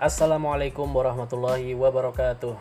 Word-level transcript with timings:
Assalamualaikum 0.00 0.88
warahmatullahi 0.96 1.76
wabarakatuh 1.76 2.56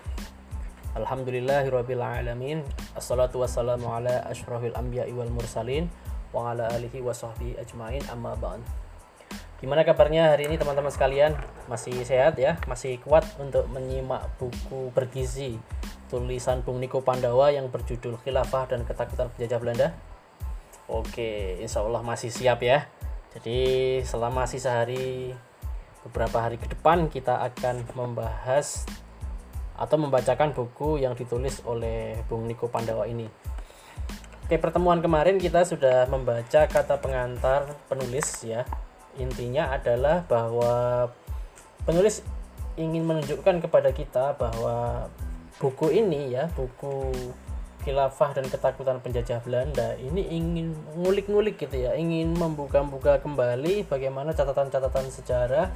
Alhamdulillahirrabbilalamin 0.92 2.68
Assalatu 3.00 3.40
wassalamu 3.40 3.88
ala 3.96 4.28
ashrafil 4.28 4.76
anbiya 4.76 5.08
wal 5.16 5.32
mursalin 5.32 5.88
Wa 6.36 6.52
ala 6.52 6.68
alihi 6.68 7.00
wa 7.00 7.16
ajmain 7.16 8.04
amma 8.12 8.36
ba'an 8.36 8.60
Gimana 9.64 9.88
kabarnya 9.88 10.36
hari 10.36 10.52
ini 10.52 10.60
teman-teman 10.60 10.92
sekalian? 10.92 11.32
Masih 11.72 12.04
sehat 12.04 12.36
ya? 12.36 12.60
Masih 12.68 13.00
kuat 13.00 13.24
untuk 13.40 13.72
menyimak 13.72 14.36
buku 14.36 14.92
bergizi 14.92 15.56
Tulisan 16.12 16.60
Bung 16.68 16.84
Niko 16.84 17.00
Pandawa 17.08 17.56
yang 17.56 17.72
berjudul 17.72 18.20
Khilafah 18.20 18.68
dan 18.68 18.84
Ketakutan 18.84 19.32
Penjajah 19.32 19.64
Belanda? 19.64 19.88
Oke, 20.92 21.56
insya 21.64 21.88
Allah 21.88 22.04
masih 22.04 22.36
siap 22.36 22.60
ya 22.60 22.84
Jadi 23.32 24.04
selama 24.04 24.44
sisa 24.44 24.84
hari 24.84 25.32
beberapa 26.08 26.40
hari 26.40 26.56
ke 26.56 26.68
depan 26.72 27.12
kita 27.12 27.44
akan 27.44 27.84
membahas 27.98 28.88
atau 29.80 29.96
membacakan 29.96 30.52
buku 30.52 31.00
yang 31.00 31.16
ditulis 31.16 31.64
oleh 31.64 32.20
Bung 32.28 32.48
Niko 32.48 32.68
Pandawa 32.68 33.08
ini. 33.08 33.28
Oke, 34.44 34.58
pertemuan 34.58 35.00
kemarin 35.00 35.38
kita 35.38 35.64
sudah 35.64 36.10
membaca 36.10 36.66
kata 36.66 37.00
pengantar 37.00 37.80
penulis 37.86 38.44
ya. 38.44 38.66
Intinya 39.16 39.72
adalah 39.72 40.26
bahwa 40.26 41.08
penulis 41.86 42.26
ingin 42.76 43.06
menunjukkan 43.06 43.62
kepada 43.68 43.94
kita 43.94 44.36
bahwa 44.36 45.08
buku 45.62 45.94
ini 45.94 46.34
ya, 46.34 46.50
buku 46.58 47.14
khilafah 47.90 48.38
dan 48.38 48.46
ketakutan 48.46 49.02
penjajah 49.02 49.42
Belanda 49.42 49.98
ini 49.98 50.30
ingin 50.30 50.78
ngulik-ngulik 50.94 51.58
gitu 51.58 51.90
ya, 51.90 51.98
ingin 51.98 52.38
membuka-buka 52.38 53.18
kembali 53.18 53.90
bagaimana 53.90 54.30
catatan-catatan 54.38 55.10
sejarah 55.10 55.74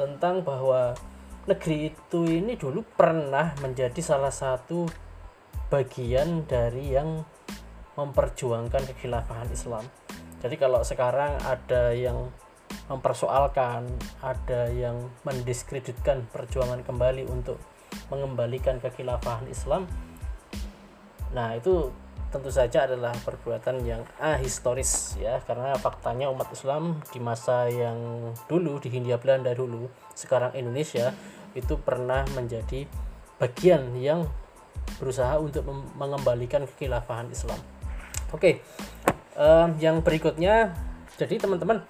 tentang 0.00 0.40
bahwa 0.40 0.96
negeri 1.44 1.92
itu 1.92 2.24
ini 2.24 2.56
dulu 2.56 2.80
pernah 2.96 3.52
menjadi 3.60 4.00
salah 4.00 4.32
satu 4.32 4.88
bagian 5.68 6.48
dari 6.48 6.96
yang 6.96 7.20
memperjuangkan 8.00 8.88
kekhilafahan 8.88 9.52
Islam. 9.52 9.84
Jadi 10.40 10.56
kalau 10.56 10.80
sekarang 10.80 11.36
ada 11.44 11.92
yang 11.92 12.32
mempersoalkan, 12.88 13.84
ada 14.24 14.72
yang 14.72 15.12
mendiskreditkan 15.28 16.24
perjuangan 16.32 16.80
kembali 16.80 17.28
untuk 17.28 17.60
mengembalikan 18.08 18.80
kekhilafahan 18.80 19.44
Islam, 19.52 19.84
Nah, 21.32 21.56
itu 21.56 21.92
tentu 22.28 22.52
saja 22.52 22.84
adalah 22.84 23.16
perbuatan 23.24 23.80
yang 23.88 24.04
ahistoris 24.20 25.16
ya 25.16 25.40
karena 25.48 25.72
faktanya 25.80 26.28
umat 26.28 26.52
Islam 26.52 27.00
di 27.08 27.24
masa 27.24 27.72
yang 27.72 28.30
dulu 28.44 28.76
di 28.76 28.92
Hindia 28.92 29.16
Belanda 29.16 29.56
dulu 29.56 29.88
sekarang 30.12 30.52
Indonesia 30.52 31.16
itu 31.56 31.80
pernah 31.80 32.28
menjadi 32.36 32.84
bagian 33.40 33.96
yang 33.96 34.28
berusaha 35.00 35.40
untuk 35.40 35.64
mengembalikan 35.96 36.68
kekhilafahan 36.68 37.32
Islam. 37.32 37.56
Oke, 38.28 38.60
um, 39.32 39.72
yang 39.80 40.04
berikutnya 40.04 40.76
jadi 41.16 41.40
teman-teman 41.40 41.80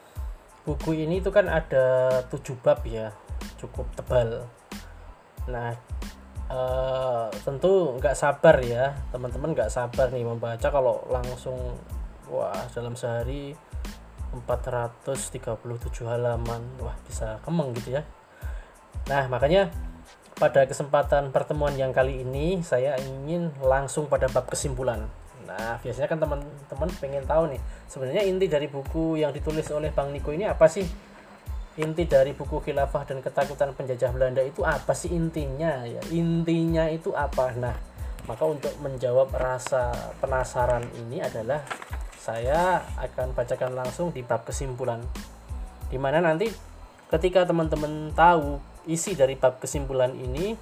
buku 0.62 1.02
ini 1.02 1.19
itu 1.19 1.34
kan 1.34 1.50
ada 1.50 2.23
tujuh 2.30 2.55
bab 2.62 2.86
ya 2.86 3.11
cukup 3.58 3.91
tebal. 3.98 4.47
Nah 5.50 5.75
uh, 6.49 7.29
tentu 7.45 7.97
nggak 8.01 8.17
sabar 8.17 8.57
ya. 8.61 8.97
Teman-teman 9.13 9.55
nggak 9.55 9.73
sabar 9.73 10.13
nih 10.13 10.25
membaca 10.25 10.69
kalau 10.69 11.05
langsung 11.09 11.57
wah 12.29 12.65
dalam 12.73 12.97
sehari 12.97 13.57
437 14.33 16.05
halaman. 16.05 16.63
Wah 16.81 16.97
bisa 17.07 17.41
kemeng 17.45 17.73
gitu 17.77 18.01
ya. 18.01 18.03
Nah 19.08 19.25
makanya 19.33 19.73
pada 20.39 20.64
kesempatan 20.70 21.35
pertemuan 21.35 21.75
yang 21.75 21.91
kali 21.91 22.23
ini 22.23 22.63
saya 22.63 22.95
ingin 23.01 23.51
langsung 23.58 24.07
pada 24.07 24.31
bab 24.31 24.47
kesimpulan. 24.47 25.08
Nah 25.48 25.81
biasanya 25.81 26.07
kan 26.07 26.20
teman-teman 26.20 26.89
pengen 27.01 27.25
tahu 27.25 27.51
nih 27.51 27.61
sebenarnya 27.89 28.23
inti 28.29 28.47
dari 28.47 28.69
buku 28.69 29.19
yang 29.19 29.33
ditulis 29.33 29.67
oleh 29.73 29.91
Bang 29.91 30.13
Niko 30.13 30.31
ini 30.31 30.45
apa 30.45 30.69
sih 30.69 30.85
inti 31.78 32.11
dari 32.11 32.34
buku 32.34 32.58
khilafah 32.58 33.06
dan 33.06 33.22
ketakutan 33.22 33.70
penjajah 33.70 34.11
Belanda 34.11 34.42
itu 34.42 34.66
apa 34.66 34.92
sih 34.98 35.14
intinya 35.14 35.86
ya? 35.86 36.02
Intinya 36.11 36.90
itu 36.90 37.14
apa? 37.14 37.55
Nah 37.55 37.77
maka 38.28 38.44
untuk 38.44 38.74
menjawab 38.84 39.33
rasa 39.33 40.12
penasaran 40.20 40.84
ini 40.98 41.24
adalah 41.24 41.64
saya 42.18 42.84
akan 43.00 43.33
bacakan 43.33 43.72
langsung 43.72 44.12
di 44.12 44.20
bab 44.20 44.44
kesimpulan. 44.44 45.00
Di 45.89 45.96
mana 45.96 46.20
nanti 46.20 46.52
ketika 47.08 47.48
teman-teman 47.48 48.12
tahu 48.12 48.60
isi 48.84 49.16
dari 49.16 49.39
bab 49.39 49.62
kesimpulan 49.62 50.12
ini 50.12 50.52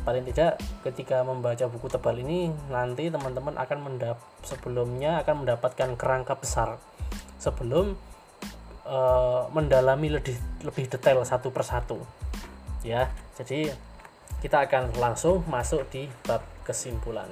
paling 0.00 0.24
tidak 0.32 0.56
ketika 0.80 1.20
membaca 1.20 1.68
buku 1.68 1.92
tebal 1.92 2.16
ini 2.16 2.48
nanti 2.72 3.12
teman-teman 3.12 3.52
akan 3.60 3.78
mendap 3.84 4.16
sebelumnya 4.40 5.20
akan 5.20 5.44
mendapatkan 5.44 6.00
kerangka 6.00 6.40
besar. 6.40 6.80
Sebelum 7.36 8.00
uh, 8.90 9.46
mendalami 9.54 10.10
lebih 10.10 10.34
lebih 10.66 10.90
detail 10.90 11.22
satu 11.22 11.54
persatu. 11.54 12.02
Ya 12.82 13.08
jadi 13.38 13.70
kita 14.42 14.66
akan 14.66 14.98
langsung 14.98 15.46
masuk 15.46 15.86
di 15.94 16.10
bab 16.26 16.42
kesimpulan. 16.66 17.30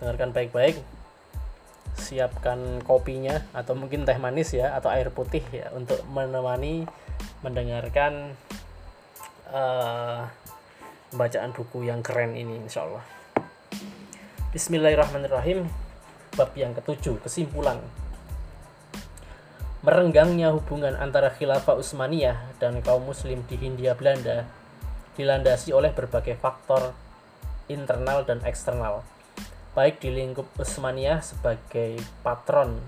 Dengarkan 0.00 0.32
baik-baik. 0.32 0.80
Siapkan 1.92 2.80
kopinya 2.88 3.44
atau 3.52 3.76
mungkin 3.76 4.08
teh 4.08 4.16
manis 4.16 4.56
ya 4.56 4.72
atau 4.72 4.88
air 4.88 5.12
putih 5.12 5.44
ya 5.52 5.68
untuk 5.76 6.00
menemani 6.08 6.88
mendengarkan 7.44 8.32
uh, 9.52 10.24
buku 11.52 11.84
yang 11.84 12.00
keren 12.00 12.32
ini 12.32 12.56
insya 12.64 12.88
Allah 12.88 13.04
Bismillahirrahmanirrahim. 14.56 15.68
Bab 16.32 16.56
yang 16.56 16.72
ketujuh 16.72 17.20
kesimpulan 17.20 17.76
Merenggangnya 19.82 20.54
hubungan 20.54 20.94
antara 20.94 21.34
khilafah 21.34 21.74
Utsmaniyah 21.74 22.54
dan 22.62 22.78
kaum 22.86 23.02
muslim 23.02 23.42
di 23.50 23.58
Hindia 23.58 23.98
Belanda 23.98 24.46
dilandasi 25.18 25.74
oleh 25.74 25.90
berbagai 25.90 26.38
faktor 26.38 26.94
internal 27.66 28.22
dan 28.22 28.38
eksternal, 28.46 29.02
baik 29.74 29.98
di 29.98 30.14
lingkup 30.14 30.46
Utsmaniyah 30.54 31.18
sebagai 31.18 31.98
patron 32.22 32.78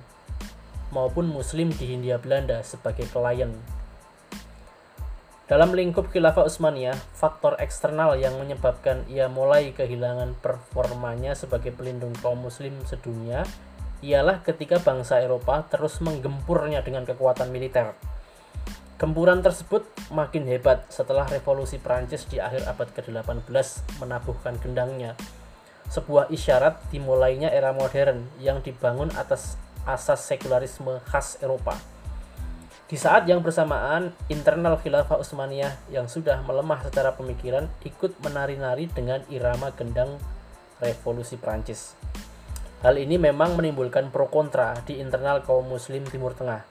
maupun 0.95 1.27
muslim 1.27 1.75
di 1.75 1.99
Hindia 1.99 2.23
Belanda 2.23 2.63
sebagai 2.63 3.11
klien. 3.11 3.59
Dalam 5.51 5.75
lingkup 5.75 6.15
khilafah 6.15 6.47
Utsmaniyah, 6.47 6.95
faktor 7.19 7.59
eksternal 7.59 8.15
yang 8.23 8.39
menyebabkan 8.39 9.03
ia 9.11 9.27
mulai 9.27 9.75
kehilangan 9.75 10.39
performanya 10.39 11.35
sebagai 11.35 11.75
pelindung 11.75 12.15
kaum 12.23 12.39
muslim 12.39 12.79
sedunia 12.87 13.43
ialah 14.05 14.45
ketika 14.45 14.77
bangsa 14.77 15.25
Eropa 15.25 15.65
terus 15.73 16.05
menggempurnya 16.05 16.85
dengan 16.85 17.09
kekuatan 17.09 17.49
militer. 17.49 17.97
Gempuran 19.01 19.41
tersebut 19.41 19.89
makin 20.13 20.45
hebat 20.47 20.87
setelah 20.93 21.27
revolusi 21.27 21.81
Prancis 21.81 22.29
di 22.29 22.39
akhir 22.39 22.69
abad 22.69 22.93
ke-18 22.95 23.49
menabuhkan 23.99 24.61
gendangnya. 24.61 25.17
Sebuah 25.89 26.31
isyarat 26.31 26.79
dimulainya 26.93 27.51
era 27.51 27.73
modern 27.75 28.29
yang 28.39 28.61
dibangun 28.61 29.11
atas 29.17 29.57
asas 29.89 30.23
sekularisme 30.25 31.01
khas 31.09 31.41
Eropa. 31.43 31.77
Di 32.85 33.01
saat 33.01 33.25
yang 33.27 33.41
bersamaan, 33.41 34.13
internal 34.31 34.77
khilafah 34.79 35.19
Utsmaniyah 35.19 35.75
yang 35.89 36.07
sudah 36.07 36.45
melemah 36.45 36.85
secara 36.85 37.17
pemikiran 37.17 37.67
ikut 37.83 38.21
menari-nari 38.21 38.87
dengan 38.93 39.25
irama 39.33 39.73
gendang 39.73 40.21
revolusi 40.79 41.35
Prancis. 41.41 41.97
Hal 42.85 43.01
ini 43.01 43.17
memang 43.17 43.57
menimbulkan 43.57 44.13
pro 44.13 44.29
kontra 44.29 44.77
di 44.85 45.01
internal 45.01 45.41
kaum 45.41 45.65
muslim 45.65 46.05
Timur 46.05 46.37
Tengah. 46.37 46.69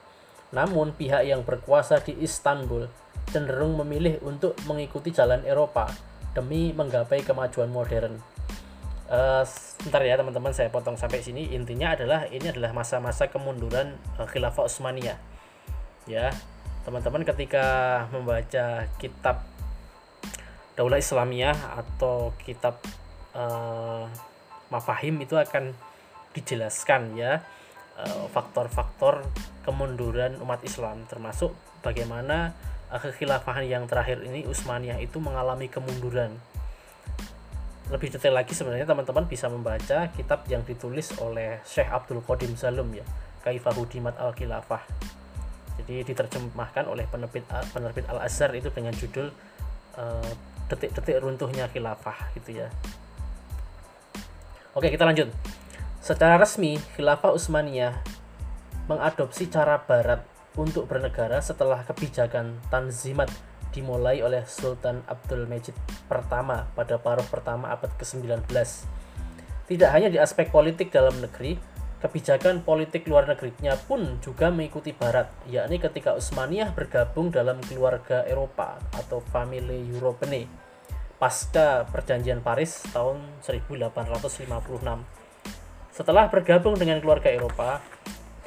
Namun 0.54 0.94
pihak 0.94 1.26
yang 1.26 1.42
berkuasa 1.42 1.98
di 2.06 2.14
Istanbul 2.22 2.86
cenderung 3.34 3.74
memilih 3.82 4.22
untuk 4.22 4.54
mengikuti 4.70 5.10
jalan 5.10 5.42
Eropa 5.42 5.90
demi 6.30 6.70
menggapai 6.70 7.26
kemajuan 7.26 7.66
modern. 7.66 8.22
Uh, 9.10 9.42
ya 9.90 10.14
teman-teman 10.14 10.54
saya 10.54 10.70
potong 10.70 10.94
sampai 10.94 11.18
sini 11.18 11.50
intinya 11.50 11.92
adalah 11.92 12.30
ini 12.30 12.48
adalah 12.48 12.70
masa-masa 12.72 13.28
kemunduran 13.28 13.98
uh, 14.16 14.24
khilafah 14.24 14.64
Utsmaniyah 14.64 15.20
ya 16.08 16.32
teman-teman 16.88 17.20
ketika 17.20 17.64
membaca 18.08 18.88
kitab 18.96 19.44
Daulah 20.72 20.98
Islamiyah 20.98 21.84
atau 21.84 22.32
kitab 22.40 22.80
uh, 23.36 24.08
Mafahim 24.72 25.20
itu 25.20 25.36
akan 25.36 25.76
dijelaskan 26.34 27.14
ya 27.14 27.40
eh, 27.96 28.26
faktor-faktor 28.28 29.24
kemunduran 29.64 30.36
umat 30.42 30.60
Islam 30.66 31.06
termasuk 31.08 31.54
bagaimana 31.80 32.52
uh, 32.94 33.00
kekhilafahan 33.00 33.66
yang 33.66 33.84
terakhir 33.90 34.22
ini 34.22 34.46
Utsmaniyah 34.46 35.02
itu 35.02 35.18
mengalami 35.18 35.66
kemunduran. 35.66 36.32
Lebih 37.92 38.16
detail 38.16 38.32
lagi 38.32 38.56
sebenarnya 38.56 38.88
teman-teman 38.88 39.28
bisa 39.28 39.50
membaca 39.52 40.08
kitab 40.16 40.48
yang 40.48 40.64
ditulis 40.64 41.12
oleh 41.20 41.60
Syekh 41.68 41.92
Abdul 41.92 42.24
Qadim 42.24 42.56
Salum 42.56 42.88
ya, 42.96 43.04
Kaifahudimat 43.44 44.16
Al-Khilafah. 44.16 44.80
Jadi 45.84 46.06
diterjemahkan 46.06 46.88
oleh 46.88 47.04
penerbit 47.04 47.44
penerbit 47.76 48.08
Al-Azhar 48.08 48.56
itu 48.56 48.72
dengan 48.72 48.96
judul 48.96 49.28
eh, 50.00 50.32
detik-detik 50.70 51.20
runtuhnya 51.20 51.68
khilafah 51.68 52.32
gitu 52.40 52.64
ya. 52.64 52.72
Oke, 54.72 54.88
kita 54.88 55.04
lanjut. 55.04 55.28
Secara 56.04 56.36
resmi, 56.36 56.76
khilafah 56.76 57.32
Utsmaniyah 57.32 57.96
mengadopsi 58.92 59.48
cara 59.48 59.80
barat 59.88 60.20
untuk 60.52 60.84
bernegara 60.84 61.40
setelah 61.40 61.80
kebijakan 61.80 62.60
Tanzimat 62.68 63.32
dimulai 63.72 64.20
oleh 64.20 64.44
Sultan 64.44 65.00
Abdul 65.08 65.48
Majid 65.48 65.72
pertama 66.04 66.68
pada 66.76 67.00
paruh 67.00 67.24
pertama 67.24 67.72
abad 67.72 67.88
ke-19. 67.96 68.44
Tidak 69.64 69.90
hanya 69.96 70.12
di 70.12 70.20
aspek 70.20 70.52
politik 70.52 70.92
dalam 70.92 71.16
negeri, 71.24 71.56
kebijakan 72.04 72.60
politik 72.68 73.08
luar 73.08 73.24
negerinya 73.24 73.72
pun 73.88 74.20
juga 74.20 74.52
mengikuti 74.52 74.92
barat, 74.92 75.32
yakni 75.48 75.80
ketika 75.80 76.12
Utsmaniyah 76.20 76.76
bergabung 76.76 77.32
dalam 77.32 77.56
keluarga 77.64 78.28
Eropa 78.28 78.76
atau 78.92 79.24
Family 79.32 79.88
Europene 79.88 80.44
pasca 81.16 81.88
perjanjian 81.88 82.44
Paris 82.44 82.84
tahun 82.92 83.40
1856. 83.40 85.23
Setelah 85.94 86.26
bergabung 86.26 86.74
dengan 86.74 86.98
keluarga 86.98 87.30
Eropa, 87.30 87.78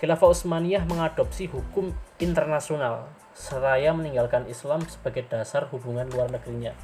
Khilafah 0.04 0.36
Utsmaniyah 0.36 0.84
mengadopsi 0.84 1.48
hukum 1.48 1.96
internasional 2.20 3.08
seraya 3.32 3.96
meninggalkan 3.96 4.52
Islam 4.52 4.84
sebagai 4.84 5.24
dasar 5.32 5.72
hubungan 5.72 6.12
luar 6.12 6.28
negerinya. 6.28 6.76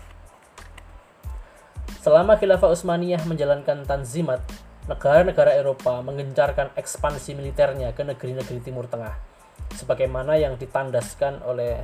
Selama 1.99 2.39
Khilafah 2.39 2.71
Utsmaniyah 2.71 3.27
menjalankan 3.27 3.83
tanzimat, 3.83 4.39
negara-negara 4.87 5.51
Eropa 5.51 5.99
mengencarkan 5.99 6.71
ekspansi 6.79 7.35
militernya 7.35 7.91
ke 7.91 8.07
negeri-negeri 8.07 8.63
Timur 8.63 8.87
Tengah, 8.87 9.19
sebagaimana 9.75 10.39
yang 10.39 10.55
ditandaskan 10.55 11.43
oleh 11.43 11.83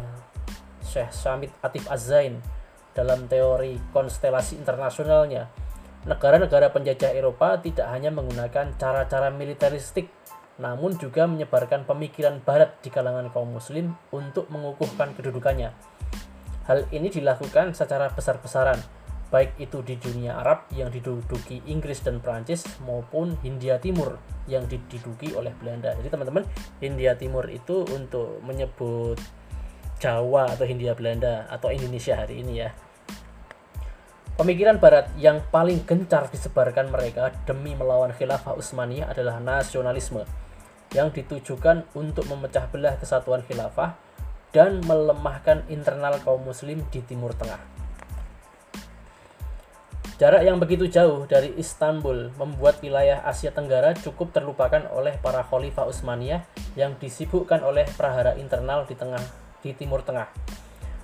Syekh 0.88 1.12
Syamit 1.12 1.52
Atif 1.60 1.84
Az-Zain 1.92 2.40
dalam 2.96 3.28
teori 3.28 3.76
konstelasi 3.92 4.56
internasionalnya. 4.56 5.52
Negara-negara 6.08 6.72
penjajah 6.72 7.12
Eropa 7.12 7.60
tidak 7.60 7.92
hanya 7.92 8.14
menggunakan 8.14 8.76
cara-cara 8.80 9.28
militeristik 9.34 10.08
namun 10.60 11.00
juga 11.00 11.24
menyebarkan 11.24 11.88
pemikiran 11.88 12.44
barat 12.44 12.76
di 12.84 12.92
kalangan 12.92 13.32
kaum 13.32 13.48
muslim 13.48 13.96
untuk 14.12 14.52
mengukuhkan 14.52 15.16
kedudukannya. 15.16 15.72
Hal 16.68 16.86
ini 16.92 17.08
dilakukan 17.10 17.74
secara 17.74 18.12
besar-besaran, 18.12 18.78
baik 19.32 19.58
itu 19.58 19.82
di 19.82 19.96
dunia 19.98 20.38
Arab 20.38 20.70
yang 20.76 20.92
diduduki 20.92 21.64
Inggris 21.66 22.04
dan 22.04 22.20
Prancis 22.20 22.68
maupun 22.84 23.40
Hindia 23.42 23.80
Timur 23.80 24.20
yang 24.46 24.68
diduduki 24.68 25.34
oleh 25.34 25.56
Belanda. 25.58 25.96
Jadi 25.98 26.12
teman-teman, 26.12 26.44
Hindia 26.84 27.16
Timur 27.16 27.48
itu 27.50 27.88
untuk 27.90 28.44
menyebut 28.44 29.18
Jawa 29.98 30.54
atau 30.54 30.68
Hindia 30.68 30.94
Belanda 30.94 31.48
atau 31.48 31.72
Indonesia 31.72 32.20
hari 32.20 32.44
ini 32.44 32.68
ya. 32.68 32.70
Pemikiran 34.40 34.80
barat 34.80 35.12
yang 35.20 35.44
paling 35.52 35.84
gencar 35.84 36.32
disebarkan 36.32 36.88
mereka 36.96 37.36
demi 37.44 37.76
melawan 37.76 38.16
khilafah 38.16 38.56
Utsmaniyah 38.56 39.12
adalah 39.12 39.36
nasionalisme 39.44 40.24
yang 40.96 41.12
ditujukan 41.12 41.84
untuk 41.92 42.24
memecah 42.32 42.72
belah 42.72 42.96
kesatuan 42.96 43.44
khilafah 43.44 44.00
dan 44.56 44.80
melemahkan 44.88 45.68
internal 45.68 46.24
kaum 46.24 46.40
muslim 46.40 46.88
di 46.88 47.04
Timur 47.04 47.36
Tengah. 47.36 47.60
Jarak 50.16 50.48
yang 50.48 50.56
begitu 50.56 50.88
jauh 50.88 51.28
dari 51.28 51.52
Istanbul 51.60 52.32
membuat 52.40 52.80
wilayah 52.80 53.20
Asia 53.28 53.52
Tenggara 53.52 53.92
cukup 53.92 54.32
terlupakan 54.32 54.88
oleh 54.96 55.20
para 55.20 55.44
khalifah 55.44 55.92
Utsmaniyah 55.92 56.48
yang 56.80 56.96
disibukkan 56.96 57.60
oleh 57.60 57.84
prahara 58.00 58.40
internal 58.40 58.88
di 58.88 58.96
tengah 58.96 59.20
di 59.60 59.76
Timur 59.76 60.00
Tengah. 60.00 60.32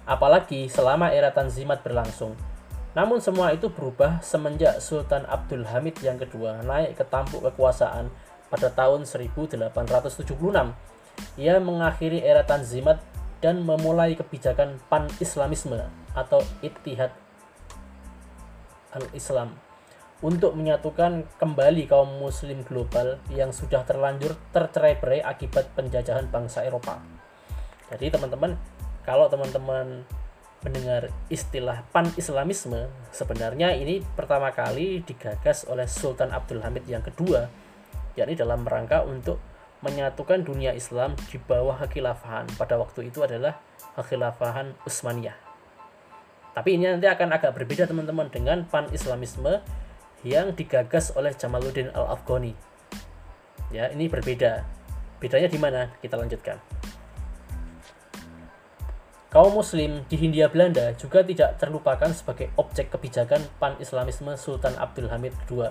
Apalagi 0.08 0.72
selama 0.72 1.12
era 1.12 1.36
Tanzimat 1.36 1.84
berlangsung. 1.84 2.55
Namun 2.95 3.19
semua 3.19 3.51
itu 3.51 3.68
berubah 3.68 4.24
semenjak 4.24 4.80
Sultan 4.80 5.27
Abdul 5.27 5.68
Hamid 5.68 6.00
yang 6.00 6.15
kedua 6.15 6.63
naik 6.63 6.95
ke 6.95 7.03
tampuk 7.03 7.44
kekuasaan 7.44 8.07
pada 8.47 8.71
tahun 8.71 9.03
1876. 9.03 9.75
Ia 11.36 11.59
mengakhiri 11.59 12.24
era 12.24 12.47
Tanzimat 12.47 13.03
dan 13.44 13.68
memulai 13.68 14.15
kebijakan 14.15 14.80
pan-islamisme 14.88 15.83
atau 16.15 16.39
Ittihad 16.63 17.12
al-Islam 18.95 19.51
untuk 20.24 20.56
menyatukan 20.56 21.27
kembali 21.36 21.92
kaum 21.92 22.24
muslim 22.24 22.63
global 22.63 23.19
yang 23.27 23.51
sudah 23.51 23.83
terlanjur 23.83 24.39
tercerai-berai 24.56 25.19
akibat 25.19 25.68
penjajahan 25.75 26.31
bangsa 26.31 26.63
Eropa. 26.63 27.03
Jadi 27.92 28.09
teman-teman, 28.15 28.56
kalau 29.03 29.27
teman-teman 29.27 30.07
mendengar 30.66 31.14
istilah 31.30 31.86
pan-islamisme, 31.94 32.90
sebenarnya 33.14 33.78
ini 33.78 34.02
pertama 34.18 34.50
kali 34.50 35.06
digagas 35.06 35.70
oleh 35.70 35.86
Sultan 35.86 36.34
Abdul 36.34 36.66
Hamid 36.66 36.90
yang 36.90 37.06
kedua 37.06 37.46
yakni 38.18 38.34
dalam 38.34 38.64
rangka 38.66 39.04
untuk 39.06 39.38
menyatukan 39.84 40.42
dunia 40.42 40.74
Islam 40.74 41.14
di 41.30 41.38
bawah 41.38 41.78
kekhilafahan 41.86 42.50
pada 42.58 42.80
waktu 42.80 43.12
itu 43.12 43.22
adalah 43.22 43.60
kekhilafahan 43.94 44.74
Utsmaniyah. 44.88 45.38
Tapi 46.56 46.80
ini 46.80 46.88
nanti 46.88 47.06
akan 47.06 47.36
agak 47.36 47.52
berbeda 47.54 47.86
teman-teman 47.86 48.32
dengan 48.32 48.64
pan-islamisme 48.66 49.60
yang 50.24 50.56
digagas 50.56 51.12
oleh 51.14 51.36
Jamaluddin 51.36 51.92
Al-Afghani. 51.92 52.56
Ya, 53.70 53.92
ini 53.92 54.08
berbeda. 54.08 54.64
Bedanya 55.20 55.52
di 55.52 55.60
mana? 55.60 55.92
Kita 56.00 56.16
lanjutkan. 56.16 56.58
Kaum 59.36 59.52
muslim 59.52 60.08
di 60.08 60.16
Hindia 60.16 60.48
Belanda 60.48 60.96
juga 60.96 61.20
tidak 61.20 61.60
terlupakan 61.60 62.08
sebagai 62.16 62.56
objek 62.56 62.88
kebijakan 62.88 63.44
pan-islamisme 63.60 64.32
Sultan 64.40 64.80
Abdul 64.80 65.12
Hamid 65.12 65.36
II 65.52 65.68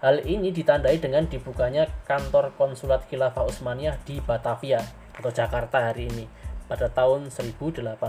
Hal 0.00 0.24
ini 0.24 0.48
ditandai 0.48 0.96
dengan 0.96 1.28
dibukanya 1.28 1.92
kantor 2.08 2.56
konsulat 2.56 3.04
Khilafah 3.04 3.52
Utsmaniyah 3.52 4.00
di 4.08 4.16
Batavia 4.24 4.80
atau 5.12 5.28
Jakarta 5.28 5.92
hari 5.92 6.08
ini 6.08 6.24
pada 6.72 6.88
tahun 6.88 7.28
1882. 7.28 8.00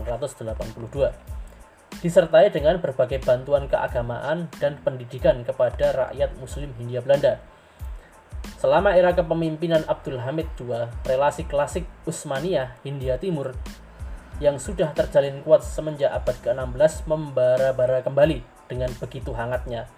Disertai 1.99 2.47
dengan 2.47 2.79
berbagai 2.79 3.19
bantuan 3.27 3.67
keagamaan 3.67 4.47
dan 4.55 4.79
pendidikan 4.87 5.43
kepada 5.43 5.91
rakyat 6.07 6.31
muslim 6.39 6.71
Hindia 6.79 7.03
Belanda. 7.03 7.43
Selama 8.55 8.95
era 8.95 9.11
kepemimpinan 9.11 9.83
Abdul 9.83 10.23
Hamid 10.23 10.47
II, 10.55 10.87
relasi 11.03 11.43
klasik 11.43 11.83
Utsmaniyah 12.07 12.79
Hindia 12.87 13.19
Timur 13.19 13.51
yang 14.37 14.61
sudah 14.61 14.93
terjalin 14.93 15.41
kuat 15.41 15.65
semenjak 15.65 16.13
abad 16.13 16.35
ke-16 16.45 17.09
membara-bara 17.09 18.05
kembali 18.05 18.45
dengan 18.69 18.91
begitu 19.01 19.33
hangatnya 19.33 19.89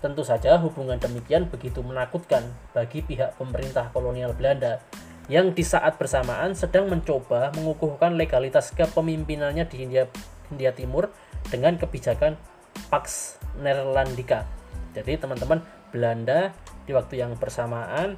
Tentu 0.00 0.24
saja 0.24 0.56
hubungan 0.56 0.96
demikian 0.96 1.52
begitu 1.52 1.84
menakutkan 1.84 2.40
bagi 2.72 3.04
pihak 3.04 3.36
pemerintah 3.36 3.92
kolonial 3.92 4.32
Belanda 4.32 4.80
yang 5.28 5.52
di 5.52 5.60
saat 5.60 6.00
bersamaan 6.00 6.56
sedang 6.56 6.88
mencoba 6.88 7.52
mengukuhkan 7.52 8.16
legalitas 8.16 8.72
kepemimpinannya 8.72 9.68
di 9.68 9.84
Hindia, 9.84 10.08
Hindia 10.48 10.72
Timur 10.72 11.12
dengan 11.52 11.76
kebijakan 11.76 12.40
Pax 12.88 13.36
Nerlandica. 13.60 14.48
Jadi 14.96 15.20
teman-teman 15.20 15.60
Belanda 15.92 16.56
di 16.88 16.96
waktu 16.96 17.20
yang 17.20 17.36
bersamaan 17.36 18.16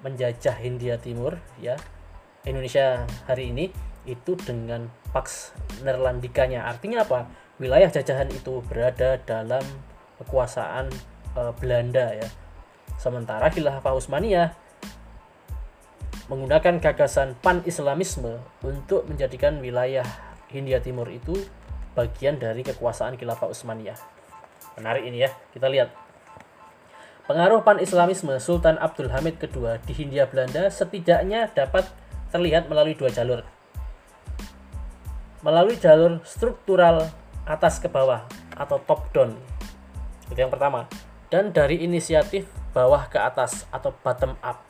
menjajah 0.00 0.56
Hindia 0.56 0.96
Timur 0.96 1.36
ya 1.60 1.76
Indonesia 2.48 3.04
hari 3.28 3.52
ini 3.52 3.89
itu 4.10 4.34
dengan 4.34 4.90
Pax 5.14 5.54
Nerlandicanya. 5.86 6.66
Artinya 6.66 7.06
apa? 7.06 7.30
Wilayah 7.62 7.88
jajahan 7.92 8.26
itu 8.34 8.60
berada 8.66 9.22
dalam 9.22 9.62
kekuasaan 10.18 10.90
e, 11.38 11.42
Belanda 11.62 12.10
ya. 12.18 12.28
Sementara 12.98 13.48
Khilafah 13.48 13.94
Utsmaniyah 13.94 14.52
menggunakan 16.30 16.78
gagasan 16.78 17.34
pan-islamisme 17.42 18.38
untuk 18.62 19.06
menjadikan 19.10 19.58
wilayah 19.58 20.06
Hindia 20.50 20.78
Timur 20.78 21.10
itu 21.10 21.34
bagian 21.94 22.38
dari 22.38 22.62
kekuasaan 22.62 23.18
Khilafah 23.18 23.50
Utsmaniyah. 23.50 23.98
Menarik 24.78 25.04
ini 25.06 25.26
ya, 25.26 25.30
kita 25.50 25.66
lihat. 25.66 25.90
Pengaruh 27.26 27.62
pan-islamisme 27.62 28.42
Sultan 28.42 28.74
Abdul 28.82 29.10
Hamid 29.14 29.38
II 29.38 29.78
di 29.86 29.92
Hindia 29.94 30.26
Belanda 30.26 30.66
setidaknya 30.66 31.46
dapat 31.54 31.86
terlihat 32.34 32.66
melalui 32.66 32.98
dua 32.98 33.10
jalur. 33.10 33.46
Melalui 35.40 35.80
jalur 35.80 36.20
struktural 36.22 37.08
atas 37.48 37.80
ke 37.80 37.88
bawah 37.88 38.28
atau 38.54 38.76
top 38.84 39.08
down 39.16 39.34
itu 40.30 40.38
yang 40.38 40.50
pertama. 40.50 40.86
Dan 41.30 41.50
dari 41.50 41.82
inisiatif 41.82 42.46
bawah 42.70 43.06
ke 43.10 43.18
atas 43.18 43.66
atau 43.74 43.94
bottom 44.02 44.38
up. 44.42 44.62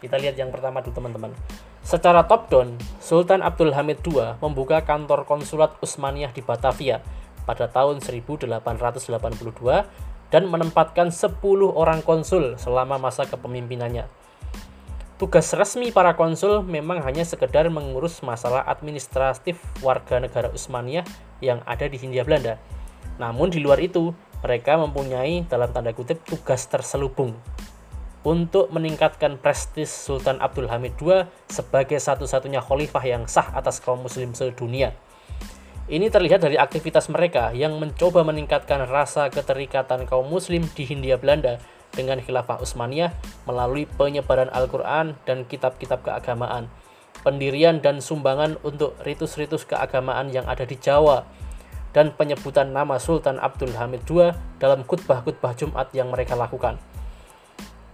Kita 0.00 0.20
lihat 0.20 0.36
yang 0.36 0.52
pertama 0.52 0.84
dulu 0.84 0.96
teman-teman. 0.96 1.32
Secara 1.80 2.24
top 2.28 2.52
down, 2.52 2.76
Sultan 3.00 3.40
Abdul 3.40 3.72
Hamid 3.72 4.04
II 4.04 4.36
membuka 4.44 4.84
kantor 4.84 5.24
konsulat 5.24 5.76
Utsmaniyah 5.80 6.32
di 6.36 6.44
Batavia 6.44 7.00
pada 7.48 7.68
tahun 7.68 8.04
1882 8.04 8.52
dan 10.28 10.42
menempatkan 10.50 11.08
10 11.14 11.40
orang 11.72 12.02
konsul 12.02 12.58
selama 12.58 12.98
masa 13.00 13.24
kepemimpinannya. 13.24 14.04
Tugas 15.16 15.48
resmi 15.56 15.88
para 15.92 16.12
konsul 16.12 16.60
memang 16.60 17.00
hanya 17.00 17.24
sekedar 17.24 17.64
mengurus 17.72 18.20
masalah 18.20 18.60
administratif 18.68 19.56
warga 19.80 20.20
negara 20.20 20.52
Utsmaniyah 20.52 21.08
yang 21.40 21.64
ada 21.64 21.88
di 21.88 21.96
Hindia 21.96 22.24
Belanda. 22.24 22.60
Namun 23.16 23.48
di 23.48 23.64
luar 23.64 23.80
itu, 23.80 24.12
mereka 24.44 24.76
mempunyai 24.76 25.48
dalam 25.48 25.72
tanda 25.72 25.96
kutip 25.96 26.20
tugas 26.28 26.68
terselubung 26.68 27.32
untuk 28.26 28.68
meningkatkan 28.74 29.40
prestis 29.40 29.88
Sultan 29.88 30.42
Abdul 30.42 30.68
Hamid 30.68 30.98
II 31.00 31.24
sebagai 31.48 31.96
satu-satunya 31.96 32.60
khalifah 32.60 33.04
yang 33.06 33.24
sah 33.24 33.48
atas 33.56 33.80
kaum 33.80 34.04
muslim 34.04 34.36
sedunia. 34.36 34.92
Ini 35.86 36.10
terlihat 36.10 36.42
dari 36.42 36.58
aktivitas 36.58 37.06
mereka 37.06 37.54
yang 37.54 37.78
mencoba 37.78 38.26
meningkatkan 38.26 38.90
rasa 38.90 39.30
keterikatan 39.30 40.04
kaum 40.10 40.26
muslim 40.26 40.66
di 40.74 40.82
Hindia 40.82 41.14
Belanda 41.14 41.62
dengan 41.96 42.20
khilafah 42.20 42.60
Utsmaniyah 42.60 43.16
melalui 43.48 43.88
penyebaran 43.88 44.52
Al-Quran 44.52 45.16
dan 45.24 45.48
kitab-kitab 45.48 46.04
keagamaan, 46.04 46.68
pendirian 47.24 47.80
dan 47.80 48.04
sumbangan 48.04 48.60
untuk 48.60 48.94
ritus-ritus 49.02 49.64
keagamaan 49.64 50.28
yang 50.28 50.44
ada 50.44 50.68
di 50.68 50.76
Jawa, 50.76 51.24
dan 51.96 52.12
penyebutan 52.12 52.76
nama 52.76 53.00
Sultan 53.00 53.40
Abdul 53.40 53.72
Hamid 53.72 54.04
II 54.04 54.28
dalam 54.60 54.84
khutbah-khutbah 54.84 55.56
Jumat 55.56 55.88
yang 55.96 56.12
mereka 56.12 56.36
lakukan. 56.36 56.76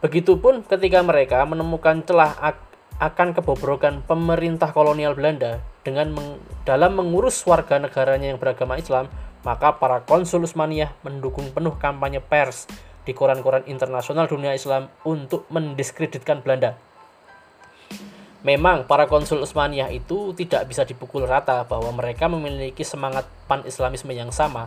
Begitupun 0.02 0.66
ketika 0.66 0.98
mereka 1.06 1.46
menemukan 1.46 2.02
celah 2.02 2.34
akan 2.98 3.28
kebobrokan 3.38 4.02
pemerintah 4.02 4.74
kolonial 4.74 5.14
Belanda 5.14 5.62
dengan 5.86 6.10
meng, 6.10 6.42
dalam 6.66 6.98
mengurus 6.98 7.38
warga 7.46 7.78
negaranya 7.78 8.34
yang 8.34 8.42
beragama 8.42 8.74
Islam, 8.74 9.06
maka 9.46 9.78
para 9.78 10.02
konsul 10.02 10.46
Utsmaniyah 10.46 10.90
mendukung 11.06 11.54
penuh 11.54 11.78
kampanye 11.78 12.18
pers 12.18 12.66
di 13.02 13.12
koran-koran 13.12 13.66
internasional 13.66 14.30
dunia 14.30 14.54
Islam 14.54 14.86
untuk 15.02 15.46
mendiskreditkan 15.50 16.42
Belanda. 16.42 16.78
Memang 18.42 18.90
para 18.90 19.06
konsul 19.06 19.42
Utsmaniyah 19.46 19.94
itu 19.94 20.34
tidak 20.34 20.66
bisa 20.66 20.82
dipukul 20.82 21.22
rata 21.30 21.62
bahwa 21.62 21.94
mereka 21.94 22.26
memiliki 22.26 22.82
semangat 22.82 23.22
pan-islamisme 23.46 24.10
yang 24.10 24.34
sama 24.34 24.66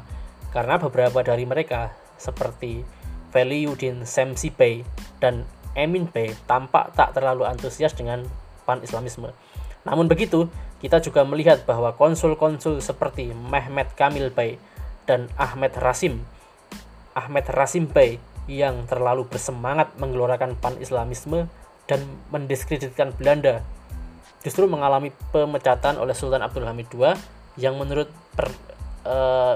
karena 0.55 0.79
beberapa 0.79 1.19
dari 1.19 1.43
mereka 1.43 1.91
seperti 2.15 2.87
Veliudin 3.35 4.07
Semsi 4.07 4.47
Bey 4.47 4.87
dan 5.19 5.43
Emin 5.75 6.07
Bey 6.07 6.31
tampak 6.47 6.95
tak 6.95 7.11
terlalu 7.11 7.43
antusias 7.43 7.91
dengan 7.91 8.23
pan-islamisme. 8.63 9.35
Namun 9.83 10.07
begitu, 10.07 10.47
kita 10.79 11.03
juga 11.03 11.27
melihat 11.27 11.67
bahwa 11.67 11.91
konsul-konsul 11.91 12.79
seperti 12.79 13.35
Mehmet 13.35 13.91
Kamil 13.99 14.31
Bey 14.31 14.55
dan 15.03 15.27
Ahmed 15.35 15.75
Rasim 15.75 16.23
Ahmed 17.15 17.47
Rasim 17.47 17.87
Bey 17.87 18.19
yang 18.45 18.83
terlalu 18.85 19.25
bersemangat 19.25 19.95
menggelorakan 19.97 20.59
pan-islamisme 20.59 21.47
dan 21.87 22.03
mendiskreditkan 22.29 23.15
Belanda 23.15 23.63
justru 24.45 24.69
mengalami 24.69 25.09
pemecatan 25.33 25.97
oleh 25.97 26.13
Sultan 26.13 26.45
Abdul 26.45 26.69
Hamid 26.69 26.85
II 26.93 27.17
yang 27.57 27.81
menurut 27.81 28.11
per, 28.37 28.53
e, 29.01 29.15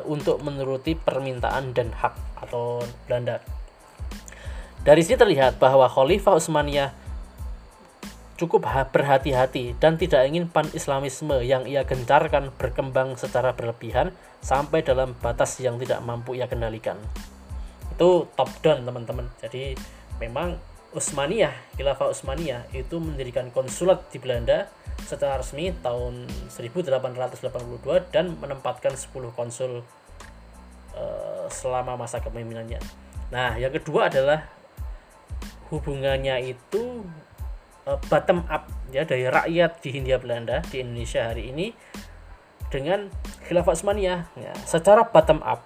untuk 0.09 0.41
menuruti 0.41 0.97
permintaan 0.97 1.77
dan 1.77 1.93
hak 1.93 2.17
atau 2.41 2.81
Belanda. 3.05 3.37
Dari 4.81 5.05
sini 5.05 5.19
terlihat 5.19 5.61
bahwa 5.61 5.85
Khalifah 5.85 6.39
Utsmaniyah 6.39 6.89
cukup 8.39 8.65
berhati-hati 8.65 9.75
dan 9.77 9.99
tidak 9.99 10.23
ingin 10.25 10.47
pan-islamisme 10.47 11.43
yang 11.43 11.67
ia 11.67 11.83
gencarkan 11.83 12.55
berkembang 12.55 13.19
secara 13.19 13.51
berlebihan 13.51 14.15
sampai 14.39 14.79
dalam 14.79 15.11
batas 15.19 15.59
yang 15.59 15.75
tidak 15.75 15.99
mampu 16.01 16.39
ia 16.39 16.47
kendalikan. 16.47 16.95
Itu 17.99 18.31
top 18.31 18.47
down 18.63 18.87
teman-teman. 18.87 19.27
Jadi 19.43 19.75
memang 20.23 20.55
Utsmaniyah, 20.95 21.75
Khilafah 21.75 22.15
Utsmaniyah 22.15 22.71
itu 22.71 22.95
mendirikan 22.97 23.51
konsulat 23.51 24.07
di 24.09 24.23
Belanda 24.23 24.71
secara 25.03 25.37
resmi 25.37 25.69
tahun 25.83 26.25
1882 26.47 27.43
dan 28.09 28.39
menempatkan 28.39 28.95
10 28.95 29.35
konsul 29.35 29.83
uh, 30.95 31.45
selama 31.51 31.99
masa 31.99 32.23
kepemimpinannya. 32.23 32.81
Nah, 33.29 33.59
yang 33.61 33.69
kedua 33.69 34.09
adalah 34.09 34.49
hubungannya 35.69 36.41
itu 36.41 37.05
uh, 37.85 37.99
bottom 38.09 38.41
up 38.49 38.65
ya 38.89 39.05
dari 39.05 39.29
rakyat 39.29 39.85
di 39.85 39.89
Hindia 39.93 40.17
Belanda 40.17 40.65
di 40.73 40.81
Indonesia 40.81 41.29
hari 41.29 41.53
ini 41.53 41.69
dengan 42.73 43.13
khilafah 43.45 43.77
Utsmaniyah 43.77 44.19
ya, 44.41 44.53
secara 44.65 45.05
bottom 45.05 45.45
up 45.45 45.61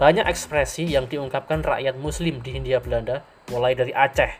banyak 0.00 0.24
ekspresi 0.24 0.88
yang 0.88 1.04
diungkapkan 1.12 1.60
rakyat 1.60 2.00
muslim 2.00 2.40
di 2.40 2.56
Hindia 2.56 2.80
Belanda 2.80 3.20
mulai 3.52 3.76
dari 3.76 3.92
Aceh, 3.92 4.32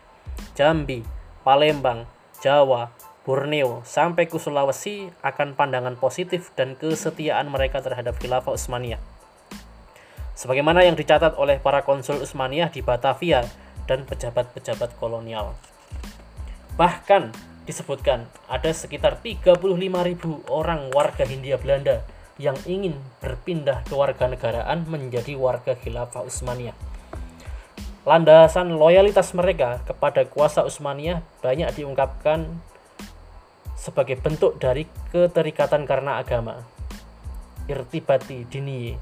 Jambi, 0.56 1.04
Palembang, 1.44 2.08
Jawa, 2.40 2.88
Borneo 3.28 3.84
sampai 3.84 4.24
ke 4.24 4.40
Sulawesi 4.40 5.12
akan 5.20 5.52
pandangan 5.52 6.00
positif 6.00 6.48
dan 6.56 6.80
kesetiaan 6.80 7.52
mereka 7.52 7.84
terhadap 7.84 8.16
khilafah 8.16 8.56
Utsmaniyah. 8.56 9.04
Sebagaimana 10.32 10.80
yang 10.80 10.96
dicatat 10.96 11.36
oleh 11.36 11.60
para 11.60 11.84
konsul 11.84 12.24
Utsmaniyah 12.24 12.72
di 12.72 12.80
Batavia 12.80 13.44
dan 13.84 14.08
pejabat-pejabat 14.08 14.96
kolonial. 14.96 15.52
Bahkan 16.80 17.36
disebutkan 17.68 18.24
ada 18.48 18.72
sekitar 18.72 19.20
35.000 19.20 19.60
orang 20.48 20.88
warga 20.96 21.28
Hindia 21.28 21.60
Belanda 21.60 22.00
yang 22.40 22.56
ingin 22.64 22.96
berpindah 23.20 23.84
ke 23.84 23.92
warga 23.92 24.24
negaraan 24.24 24.88
menjadi 24.88 25.36
warga 25.36 25.76
khilafah 25.76 26.24
Utsmaniyah. 26.24 26.72
Landasan 28.08 28.80
loyalitas 28.80 29.36
mereka 29.36 29.84
kepada 29.84 30.24
kuasa 30.24 30.64
Utsmaniyah 30.64 31.20
banyak 31.44 31.68
diungkapkan 31.76 32.48
sebagai 33.76 34.16
bentuk 34.16 34.56
dari 34.56 34.88
keterikatan 35.12 35.84
karena 35.84 36.16
agama. 36.16 36.64
Irtibati 37.68 38.48
diniye. 38.48 38.96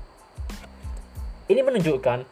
Ini 1.49 1.63
menunjukkan 1.63 2.27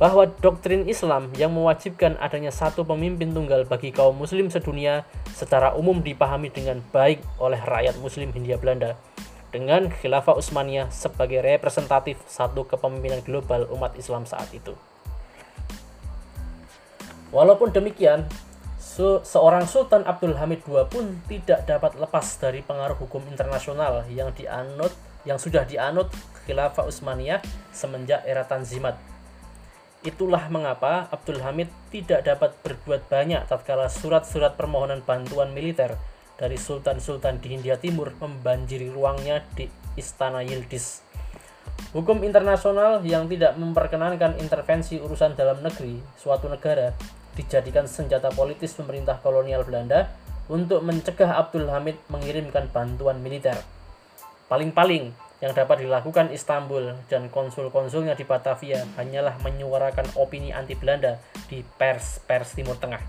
bahwa 0.00 0.26
doktrin 0.40 0.88
Islam 0.88 1.28
yang 1.36 1.52
mewajibkan 1.52 2.16
adanya 2.18 2.50
satu 2.50 2.82
pemimpin 2.82 3.30
tunggal 3.30 3.68
bagi 3.68 3.92
kaum 3.92 4.16
muslim 4.16 4.48
sedunia 4.48 5.04
secara 5.36 5.76
umum 5.76 6.00
dipahami 6.00 6.48
dengan 6.48 6.80
baik 6.90 7.20
oleh 7.38 7.60
rakyat 7.60 8.00
muslim 8.00 8.32
Hindia 8.32 8.56
Belanda 8.56 8.96
dengan 9.52 9.92
khilafah 9.92 10.40
Utsmaniyah 10.40 10.88
sebagai 10.88 11.44
representatif 11.44 12.18
satu 12.24 12.64
kepemimpinan 12.64 13.20
global 13.20 13.68
umat 13.70 13.94
Islam 14.00 14.24
saat 14.24 14.48
itu. 14.50 14.72
Walaupun 17.30 17.72
demikian, 17.72 18.28
seorang 19.24 19.64
Sultan 19.68 20.04
Abdul 20.04 20.36
Hamid 20.36 20.64
II 20.64 20.84
pun 20.88 21.20
tidak 21.28 21.64
dapat 21.68 21.96
lepas 21.96 22.24
dari 22.40 22.64
pengaruh 22.64 22.96
hukum 22.96 23.24
internasional 23.28 24.04
yang 24.08 24.32
dianut 24.32 24.92
yang 25.22 25.38
sudah 25.38 25.62
dianut 25.62 26.10
khilafah 26.44 26.88
Utsmaniyah 26.90 27.40
semenjak 27.70 28.26
era 28.26 28.42
Tanzimat 28.42 28.98
Itulah 30.02 30.50
mengapa 30.50 31.06
Abdul 31.14 31.38
Hamid 31.46 31.70
tidak 31.94 32.26
dapat 32.26 32.58
berbuat 32.66 33.06
banyak 33.06 33.46
tatkala 33.46 33.86
surat-surat 33.86 34.58
permohonan 34.58 34.98
bantuan 35.06 35.54
militer 35.54 35.94
dari 36.42 36.58
sultan-sultan 36.58 37.38
di 37.38 37.54
Hindia 37.54 37.78
Timur 37.78 38.10
membanjiri 38.18 38.90
ruangnya 38.90 39.46
di 39.54 39.70
Istana 39.94 40.42
Yildiz. 40.42 41.06
Hukum 41.94 42.26
internasional 42.26 42.98
yang 43.06 43.30
tidak 43.30 43.54
memperkenankan 43.54 44.42
intervensi 44.42 44.98
urusan 44.98 45.38
dalam 45.38 45.62
negeri 45.62 46.02
suatu 46.18 46.50
negara 46.50 46.90
dijadikan 47.38 47.86
senjata 47.86 48.34
politis 48.34 48.74
pemerintah 48.74 49.22
kolonial 49.22 49.62
Belanda 49.62 50.10
untuk 50.50 50.82
mencegah 50.82 51.38
Abdul 51.38 51.70
Hamid 51.70 51.94
mengirimkan 52.10 52.66
bantuan 52.74 53.22
militer. 53.22 53.54
Paling-paling 54.50 55.14
yang 55.38 55.52
dapat 55.54 55.86
dilakukan 55.86 56.34
Istanbul 56.34 56.98
dan 57.06 57.30
konsul-konsulnya 57.30 58.18
di 58.18 58.26
Batavia 58.26 58.82
hanyalah 58.98 59.38
menyuarakan 59.42 60.18
opini 60.18 60.50
anti 60.50 60.74
Belanda 60.74 61.22
di 61.46 61.62
pers-pers 61.62 62.58
Timur 62.58 62.76
Tengah. 62.78 63.00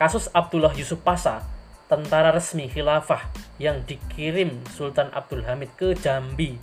Kasus 0.00 0.32
Abdullah 0.32 0.72
Yusuf 0.72 1.04
Pasha, 1.04 1.44
tentara 1.90 2.30
resmi 2.30 2.70
khilafah 2.70 3.26
yang 3.58 3.82
dikirim 3.82 4.62
Sultan 4.70 5.10
Abdul 5.10 5.42
Hamid 5.42 5.74
ke 5.74 5.98
Jambi 5.98 6.54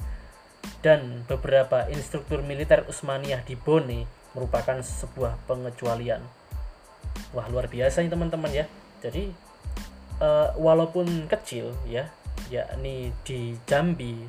dan 0.80 1.28
beberapa 1.28 1.84
instruktur 1.92 2.40
militer 2.40 2.88
Utsmaniyah 2.88 3.44
di 3.44 3.60
Bone 3.60 4.08
merupakan 4.32 4.80
sebuah 4.80 5.36
pengecualian. 5.44 6.24
Wah, 7.36 7.44
luar 7.52 7.68
biasa 7.68 8.08
nih 8.08 8.12
teman-teman 8.16 8.52
ya. 8.56 8.66
Jadi 9.04 9.28
uh, 10.24 10.56
walaupun 10.56 11.28
kecil 11.28 11.76
ya, 11.84 12.08
yakni 12.48 13.12
di 13.28 13.60
Jambi 13.68 14.24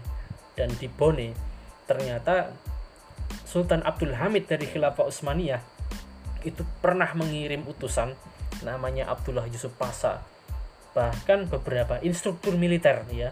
dan 0.58 0.74
di 0.82 0.90
Bone 0.90 1.30
ternyata 1.86 2.50
Sultan 3.46 3.86
Abdul 3.86 4.18
Hamid 4.18 4.50
dari 4.50 4.66
Khilafah 4.66 5.06
Utsmaniyah 5.06 5.62
itu 6.42 6.66
pernah 6.82 7.08
mengirim 7.14 7.62
utusan 7.70 8.18
namanya 8.66 9.06
Abdullah 9.06 9.46
Yusuf 9.46 9.70
Pasha 9.78 10.26
bahkan 10.98 11.46
beberapa 11.46 12.02
instruktur 12.02 12.58
militer 12.58 13.06
ya 13.14 13.30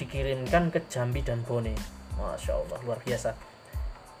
dikirimkan 0.00 0.72
ke 0.72 0.88
Jambi 0.88 1.20
dan 1.20 1.44
Bone 1.44 1.76
Masya 2.16 2.56
Allah 2.56 2.80
luar 2.80 3.04
biasa 3.04 3.36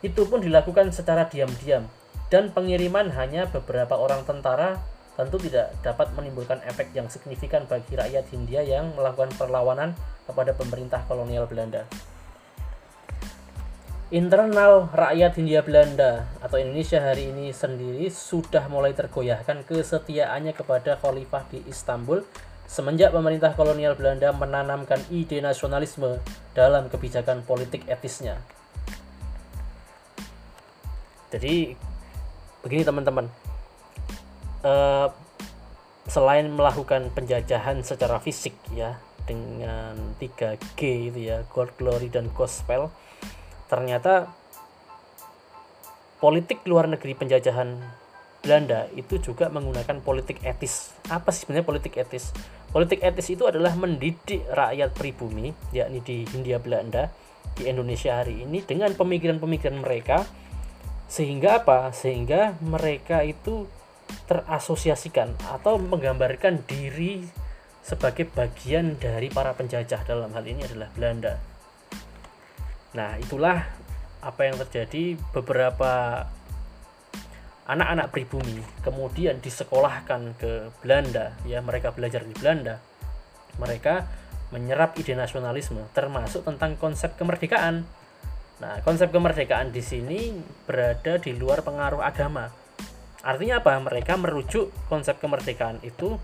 itu 0.04 0.28
pun 0.28 0.44
dilakukan 0.44 0.92
secara 0.92 1.24
diam-diam 1.32 1.88
dan 2.28 2.52
pengiriman 2.52 3.08
hanya 3.16 3.48
beberapa 3.48 3.96
orang 3.96 4.28
tentara 4.28 4.76
tentu 5.16 5.40
tidak 5.40 5.72
dapat 5.80 6.12
menimbulkan 6.12 6.60
efek 6.68 6.92
yang 6.92 7.08
signifikan 7.08 7.64
bagi 7.64 7.96
rakyat 7.96 8.28
Hindia 8.28 8.60
yang 8.60 8.92
melakukan 8.92 9.32
perlawanan 9.36 9.96
kepada 10.24 10.56
pemerintah 10.56 11.04
kolonial 11.04 11.44
Belanda. 11.44 11.84
Internal 14.10 14.90
rakyat 14.90 15.38
Hindia 15.38 15.62
Belanda 15.62 16.26
atau 16.42 16.58
Indonesia 16.58 16.98
hari 16.98 17.30
ini 17.30 17.54
sendiri 17.54 18.10
sudah 18.10 18.66
mulai 18.66 18.90
tergoyahkan 18.90 19.62
kesetiaannya 19.62 20.50
kepada 20.50 20.98
khalifah 20.98 21.46
di 21.46 21.62
Istanbul 21.70 22.26
semenjak 22.66 23.14
pemerintah 23.14 23.54
kolonial 23.54 23.94
Belanda 23.94 24.34
menanamkan 24.34 24.98
ide 25.14 25.38
nasionalisme 25.38 26.18
dalam 26.58 26.90
kebijakan 26.90 27.46
politik 27.46 27.86
etisnya. 27.86 28.42
Jadi 31.30 31.78
begini 32.66 32.82
teman-teman, 32.82 33.30
uh, 34.66 35.06
selain 36.10 36.50
melakukan 36.50 37.14
penjajahan 37.14 37.86
secara 37.86 38.18
fisik 38.18 38.58
ya 38.74 38.98
dengan 39.22 40.18
3G 40.18 41.14
itu 41.14 41.30
ya, 41.30 41.46
God 41.54 41.70
Glory 41.78 42.10
dan 42.10 42.26
Gospel, 42.34 42.90
ternyata 43.70 44.26
politik 46.18 46.66
luar 46.66 46.90
negeri 46.90 47.14
penjajahan 47.14 47.78
Belanda 48.40 48.88
itu 48.96 49.20
juga 49.20 49.52
menggunakan 49.52 50.00
politik 50.00 50.40
etis. 50.42 50.96
Apa 51.12 51.28
sih 51.30 51.44
sebenarnya 51.44 51.68
politik 51.68 51.94
etis? 52.00 52.32
Politik 52.72 53.04
etis 53.04 53.28
itu 53.28 53.44
adalah 53.44 53.76
mendidik 53.76 54.48
rakyat 54.48 54.96
pribumi, 54.96 55.52
yakni 55.76 56.00
di 56.00 56.24
Hindia 56.24 56.56
Belanda, 56.56 57.12
di 57.52 57.68
Indonesia 57.68 58.16
hari 58.16 58.42
ini 58.42 58.64
dengan 58.64 58.96
pemikiran-pemikiran 58.96 59.84
mereka 59.84 60.24
sehingga 61.10 61.60
apa? 61.60 61.92
Sehingga 61.92 62.56
mereka 62.64 63.20
itu 63.26 63.68
terasosiasikan 64.30 65.36
atau 65.52 65.76
menggambarkan 65.76 66.64
diri 66.64 67.26
sebagai 67.84 68.30
bagian 68.30 68.96
dari 68.96 69.28
para 69.28 69.52
penjajah 69.52 70.06
dalam 70.06 70.32
hal 70.32 70.44
ini 70.46 70.64
adalah 70.64 70.88
Belanda. 70.94 71.49
Nah, 72.96 73.16
itulah 73.20 73.66
apa 74.20 74.40
yang 74.44 74.56
terjadi 74.60 75.16
beberapa 75.32 76.24
anak-anak 77.70 78.10
pribumi 78.10 78.60
kemudian 78.82 79.38
disekolahkan 79.38 80.34
ke 80.36 80.74
Belanda 80.82 81.38
ya 81.46 81.62
mereka 81.62 81.94
belajar 81.94 82.26
di 82.26 82.34
Belanda 82.34 82.82
mereka 83.56 84.10
menyerap 84.50 84.98
ide 84.98 85.14
nasionalisme 85.14 85.78
termasuk 85.94 86.42
tentang 86.44 86.74
konsep 86.76 87.14
kemerdekaan 87.14 87.86
Nah, 88.60 88.84
konsep 88.84 89.08
kemerdekaan 89.08 89.72
di 89.72 89.80
sini 89.80 90.36
berada 90.68 91.16
di 91.16 91.32
luar 91.32 91.64
pengaruh 91.64 92.04
agama. 92.04 92.52
Artinya 93.24 93.64
apa? 93.64 93.72
Mereka 93.80 94.20
merujuk 94.20 94.68
konsep 94.84 95.16
kemerdekaan 95.16 95.80
itu 95.80 96.20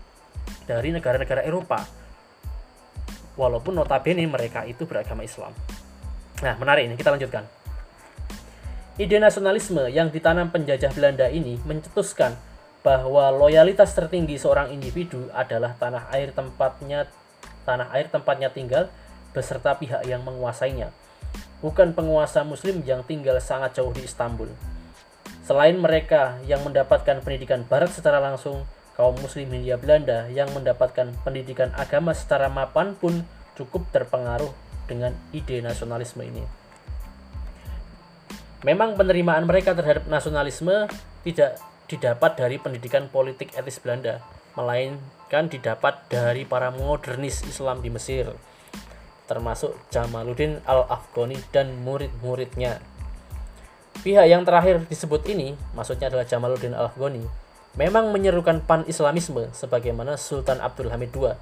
dari 0.69 0.93
negara-negara 0.93 1.41
Eropa. 1.41 1.81
Walaupun 3.37 3.73
notabene 3.73 4.21
mereka 4.29 4.69
itu 4.69 4.85
beragama 4.85 5.25
Islam. 5.25 5.53
Nah, 6.41 6.53
menarik 6.57 6.89
ini, 6.89 6.95
kita 6.97 7.13
lanjutkan. 7.13 7.45
Ide 8.97 9.21
nasionalisme 9.21 9.89
yang 9.93 10.09
ditanam 10.09 10.49
penjajah 10.49 10.89
Belanda 10.93 11.29
ini 11.29 11.61
mencetuskan 11.65 12.33
bahwa 12.81 13.29
loyalitas 13.29 13.93
tertinggi 13.93 14.41
seorang 14.41 14.73
individu 14.73 15.29
adalah 15.33 15.77
tanah 15.77 16.09
air 16.13 16.33
tempatnya 16.33 17.05
tanah 17.67 17.93
air 17.93 18.07
tempatnya 18.09 18.49
tinggal 18.49 18.89
beserta 19.35 19.75
pihak 19.75 20.07
yang 20.07 20.23
menguasainya 20.23 20.89
bukan 21.61 21.93
penguasa 21.93 22.45
muslim 22.45 22.85
yang 22.85 23.01
tinggal 23.01 23.37
sangat 23.41 23.81
jauh 23.81 23.89
di 23.93 24.05
Istanbul. 24.05 24.49
Selain 25.47 25.73
mereka 25.79 26.37
yang 26.43 26.61
mendapatkan 26.61 27.23
pendidikan 27.23 27.63
barat 27.65 27.89
secara 27.89 28.19
langsung, 28.19 28.67
kaum 28.99 29.15
muslim 29.23 29.47
Hindia 29.47 29.79
Belanda 29.79 30.27
yang 30.27 30.51
mendapatkan 30.51 31.15
pendidikan 31.23 31.71
agama 31.79 32.11
secara 32.11 32.51
mapan 32.51 32.93
pun 32.99 33.23
cukup 33.55 33.87
terpengaruh 33.95 34.51
dengan 34.89 35.13
ide 35.35 35.59
nasionalisme 35.61 36.23
ini. 36.23 36.43
Memang 38.65 38.97
penerimaan 38.97 39.45
mereka 39.45 39.77
terhadap 39.77 40.09
nasionalisme 40.09 40.89
tidak 41.21 41.61
didapat 41.85 42.39
dari 42.39 42.57
pendidikan 42.57 43.11
politik 43.11 43.53
etis 43.53 43.77
Belanda, 43.77 44.23
melainkan 44.57 45.51
didapat 45.51 46.09
dari 46.09 46.43
para 46.43 46.73
modernis 46.73 47.45
Islam 47.45 47.85
di 47.85 47.93
Mesir 47.93 48.33
termasuk 49.27 49.75
Jamaluddin 49.91 50.63
Al-Afghani 50.63 51.37
dan 51.51 51.75
murid-muridnya. 51.83 52.79
Pihak 54.01 54.25
yang 54.25 54.47
terakhir 54.47 54.87
disebut 54.87 55.27
ini, 55.27 55.53
maksudnya 55.75 56.07
adalah 56.07 56.23
Jamaluddin 56.23 56.73
Al-Afghani, 56.73 57.27
memang 57.75 58.09
menyerukan 58.15 58.63
pan-Islamisme 58.63 59.51
sebagaimana 59.51 60.15
Sultan 60.15 60.63
Abdul 60.63 60.89
Hamid 60.89 61.11
II. 61.11 61.35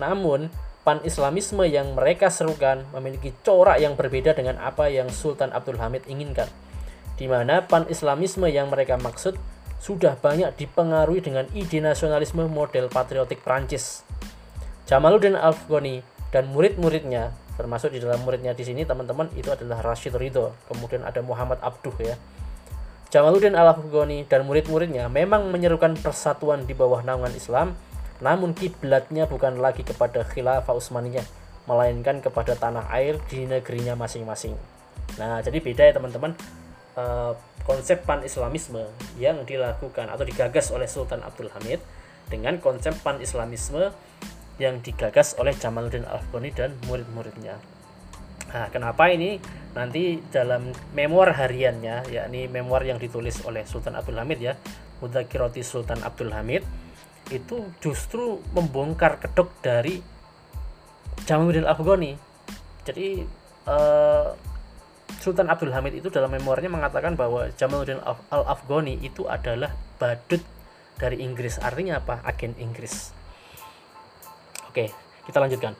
Namun, 0.00 0.48
pan-Islamisme 0.86 1.66
yang 1.66 1.98
mereka 1.98 2.30
serukan 2.30 2.86
memiliki 2.94 3.34
corak 3.42 3.82
yang 3.82 3.98
berbeda 3.98 4.38
dengan 4.38 4.62
apa 4.62 4.86
yang 4.86 5.10
Sultan 5.10 5.50
Abdul 5.50 5.82
Hamid 5.82 6.06
inginkan, 6.06 6.46
di 7.18 7.26
mana 7.26 7.66
pan-Islamisme 7.66 8.46
yang 8.46 8.70
mereka 8.70 8.94
maksud 8.94 9.34
sudah 9.82 10.14
banyak 10.14 10.54
dipengaruhi 10.54 11.26
dengan 11.26 11.50
ide 11.50 11.82
nasionalisme 11.82 12.46
model 12.46 12.86
patriotik 12.86 13.42
Prancis. 13.42 14.06
Jamaluddin 14.86 15.34
Al-Afghani 15.34 16.06
dan 16.30 16.46
murid-muridnya 16.54 17.34
termasuk 17.58 17.90
di 17.90 17.98
dalam 17.98 18.22
muridnya 18.22 18.54
di 18.54 18.62
sini 18.62 18.86
teman-teman 18.86 19.32
itu 19.34 19.48
adalah 19.48 19.80
Rashid 19.80 20.14
Ridho 20.14 20.52
kemudian 20.68 21.02
ada 21.02 21.24
Muhammad 21.24 21.58
Abduh 21.64 21.96
ya 21.98 22.14
Jamaluddin 23.08 23.56
Al-Afghani 23.56 24.28
dan 24.28 24.44
murid-muridnya 24.44 25.08
memang 25.08 25.48
menyerukan 25.48 25.96
persatuan 25.96 26.68
di 26.68 26.76
bawah 26.76 27.00
naungan 27.00 27.32
Islam 27.32 27.72
namun 28.20 28.56
kiblatnya 28.56 29.28
bukan 29.28 29.60
lagi 29.60 29.84
kepada 29.84 30.24
khilafah 30.24 30.72
Utsmaniyah 30.72 31.24
melainkan 31.66 32.22
kepada 32.22 32.54
tanah 32.54 32.86
air 32.94 33.18
di 33.26 33.44
negerinya 33.44 33.98
masing-masing. 33.98 34.54
Nah, 35.18 35.42
jadi 35.42 35.58
beda 35.58 35.82
ya 35.90 35.92
teman-teman 35.98 36.32
uh, 36.94 37.34
konsep 37.66 38.06
pan-islamisme 38.06 38.86
yang 39.18 39.42
dilakukan 39.42 40.06
atau 40.06 40.22
digagas 40.22 40.70
oleh 40.70 40.86
Sultan 40.86 41.20
Abdul 41.26 41.50
Hamid 41.58 41.82
dengan 42.30 42.58
konsep 42.62 42.94
pan-islamisme 43.02 43.90
yang 44.56 44.80
digagas 44.80 45.36
oleh 45.36 45.52
Jamaluddin 45.52 46.06
Al-Afghani 46.06 46.50
dan 46.54 46.72
murid-muridnya. 46.88 47.58
Nah, 48.46 48.70
kenapa 48.70 49.10
ini 49.10 49.42
nanti 49.74 50.22
dalam 50.32 50.72
memoir 50.96 51.34
hariannya, 51.34 52.08
yakni 52.08 52.48
memoir 52.48 52.86
yang 52.86 52.96
ditulis 52.96 53.42
oleh 53.44 53.66
Sultan 53.68 53.98
Abdul 53.98 54.16
Hamid 54.16 54.38
ya, 54.40 54.54
Mudakiroti 55.02 55.60
Sultan 55.60 56.00
Abdul 56.00 56.32
Hamid, 56.32 56.64
itu 57.30 57.66
justru 57.82 58.38
membongkar 58.54 59.18
kedok 59.18 59.50
dari 59.62 59.98
Jamaluddin 61.26 61.66
Al-Afghani. 61.66 62.12
Jadi 62.86 63.26
uh, 63.66 64.30
Sultan 65.18 65.50
Abdul 65.50 65.74
Hamid 65.74 65.98
itu 65.98 66.06
dalam 66.12 66.30
memoirnya 66.30 66.70
mengatakan 66.70 67.18
bahwa 67.18 67.50
Jamaluddin 67.54 67.98
Al-Afghani 68.30 69.02
itu 69.02 69.26
adalah 69.26 69.74
badut 69.98 70.42
dari 71.00 71.22
Inggris. 71.22 71.58
Artinya 71.58 71.98
apa? 71.98 72.22
Agen 72.22 72.54
Inggris. 72.62 73.10
Oke, 74.70 74.92
kita 75.26 75.38
lanjutkan. 75.40 75.74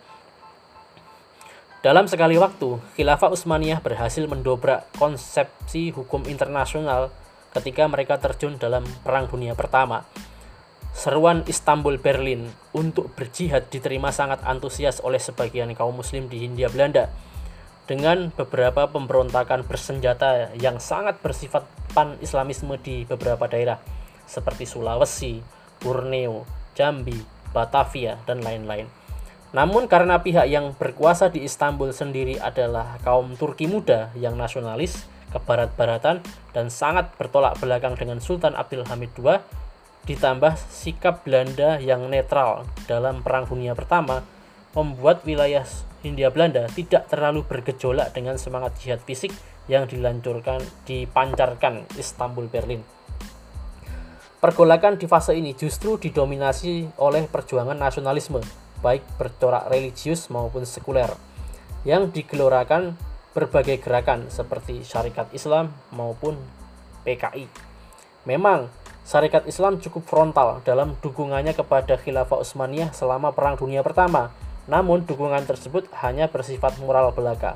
Dalam 1.84 2.10
sekali 2.10 2.34
waktu, 2.34 2.82
Khilafah 2.98 3.30
Utsmaniyah 3.30 3.78
berhasil 3.78 4.26
mendobrak 4.26 4.90
konsepsi 4.98 5.94
hukum 5.94 6.26
internasional 6.26 7.14
ketika 7.54 7.86
mereka 7.86 8.18
terjun 8.18 8.58
dalam 8.58 8.82
Perang 9.06 9.30
Dunia 9.30 9.54
Pertama. 9.54 10.02
Seruan 10.96 11.44
Istanbul 11.44 12.00
Berlin 12.00 12.48
untuk 12.72 13.12
berjihad 13.12 13.68
diterima 13.68 14.08
sangat 14.16 14.40
antusias 14.48 15.04
oleh 15.04 15.20
sebagian 15.20 15.76
kaum 15.76 15.92
muslim 15.92 16.24
di 16.32 16.40
Hindia 16.40 16.72
Belanda 16.72 17.12
dengan 17.84 18.32
beberapa 18.32 18.88
pemberontakan 18.88 19.68
bersenjata 19.68 20.56
yang 20.56 20.80
sangat 20.80 21.20
bersifat 21.20 21.68
pan-islamisme 21.92 22.80
di 22.80 23.04
beberapa 23.04 23.44
daerah 23.44 23.76
seperti 24.24 24.64
Sulawesi, 24.64 25.44
Borneo, 25.84 26.48
Jambi, 26.72 27.20
Batavia, 27.52 28.16
dan 28.24 28.40
lain-lain. 28.40 28.88
Namun 29.52 29.92
karena 29.92 30.24
pihak 30.24 30.48
yang 30.48 30.72
berkuasa 30.80 31.28
di 31.28 31.44
Istanbul 31.44 31.92
sendiri 31.92 32.40
adalah 32.40 32.96
kaum 33.04 33.36
Turki 33.36 33.68
muda 33.68 34.16
yang 34.16 34.40
nasionalis, 34.40 35.04
kebarat-baratan, 35.36 36.24
dan 36.56 36.72
sangat 36.72 37.12
bertolak 37.20 37.60
belakang 37.60 38.00
dengan 38.00 38.16
Sultan 38.18 38.56
Abdul 38.56 38.88
Hamid 38.88 39.12
II, 39.20 39.38
ditambah 40.06 40.54
sikap 40.70 41.26
Belanda 41.26 41.82
yang 41.82 42.06
netral 42.06 42.64
dalam 42.86 43.26
Perang 43.26 43.50
Dunia 43.50 43.74
Pertama, 43.74 44.22
membuat 44.72 45.26
wilayah 45.26 45.66
Hindia 46.06 46.30
Belanda 46.30 46.70
tidak 46.70 47.10
terlalu 47.10 47.42
bergejolak 47.42 48.14
dengan 48.14 48.38
semangat 48.38 48.78
jihad 48.78 49.02
fisik 49.02 49.34
yang 49.66 49.90
dilancurkan 49.90 50.62
dipancarkan 50.86 51.82
Istanbul 51.98 52.46
Berlin. 52.46 52.86
Pergolakan 54.38 54.94
di 54.94 55.10
fase 55.10 55.34
ini 55.34 55.58
justru 55.58 55.98
didominasi 55.98 57.02
oleh 57.02 57.26
perjuangan 57.26 57.74
nasionalisme, 57.74 58.38
baik 58.78 59.02
bercorak 59.18 59.66
religius 59.66 60.30
maupun 60.30 60.62
sekuler, 60.62 61.10
yang 61.82 62.14
digelorakan 62.14 62.94
berbagai 63.34 63.82
gerakan 63.82 64.30
seperti 64.30 64.86
Syarikat 64.86 65.34
Islam 65.34 65.74
maupun 65.90 66.38
PKI. 67.02 67.50
Memang, 68.28 68.70
Syarikat 69.06 69.46
Islam 69.46 69.78
cukup 69.78 70.02
frontal 70.02 70.66
dalam 70.66 70.98
dukungannya 70.98 71.54
kepada 71.54 71.94
Khilafah 71.94 72.42
Utsmaniyah 72.42 72.90
selama 72.90 73.30
Perang 73.30 73.54
Dunia 73.54 73.86
Pertama. 73.86 74.34
Namun, 74.66 75.06
dukungan 75.06 75.46
tersebut 75.46 75.86
hanya 76.02 76.26
bersifat 76.26 76.74
moral 76.82 77.14
belaka. 77.14 77.54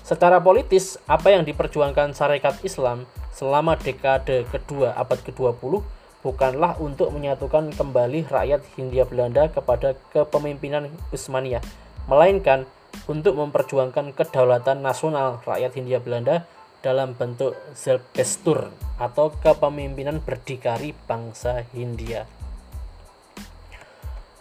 Secara 0.00 0.40
politis, 0.40 0.96
apa 1.04 1.36
yang 1.36 1.44
diperjuangkan 1.44 2.16
Syarikat 2.16 2.64
Islam 2.64 3.04
selama 3.28 3.76
dekade 3.76 4.48
kedua 4.48 4.96
abad 4.96 5.20
ke-20 5.20 5.84
bukanlah 6.24 6.80
untuk 6.80 7.12
menyatukan 7.12 7.76
kembali 7.76 8.32
rakyat 8.32 8.64
Hindia 8.80 9.04
Belanda 9.04 9.52
kepada 9.52 10.00
kepemimpinan 10.16 10.88
Utsmaniyah, 11.12 11.60
melainkan 12.08 12.64
untuk 13.04 13.36
memperjuangkan 13.36 14.16
kedaulatan 14.16 14.80
nasional 14.80 15.44
rakyat 15.44 15.76
Hindia 15.76 16.00
Belanda 16.00 16.48
dalam 16.86 17.18
bentuk 17.18 17.58
Zelbestur 17.74 18.70
atau 19.02 19.34
kepemimpinan 19.42 20.22
berdikari 20.22 20.94
bangsa 21.10 21.66
Hindia. 21.74 22.30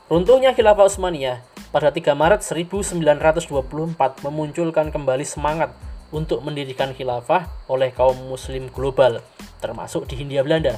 Runtuhnya 0.06 0.54
Khilafah 0.54 0.86
Utsmaniyah 0.86 1.42
pada 1.74 1.90
3 1.90 2.14
Maret 2.14 2.46
1924 2.46 4.22
memunculkan 4.22 4.94
kembali 4.94 5.26
semangat 5.26 5.74
untuk 6.14 6.46
mendirikan 6.46 6.94
khilafah 6.94 7.50
oleh 7.66 7.90
kaum 7.90 8.14
muslim 8.30 8.70
global, 8.70 9.26
termasuk 9.58 10.06
di 10.06 10.22
Hindia 10.22 10.46
Belanda. 10.46 10.78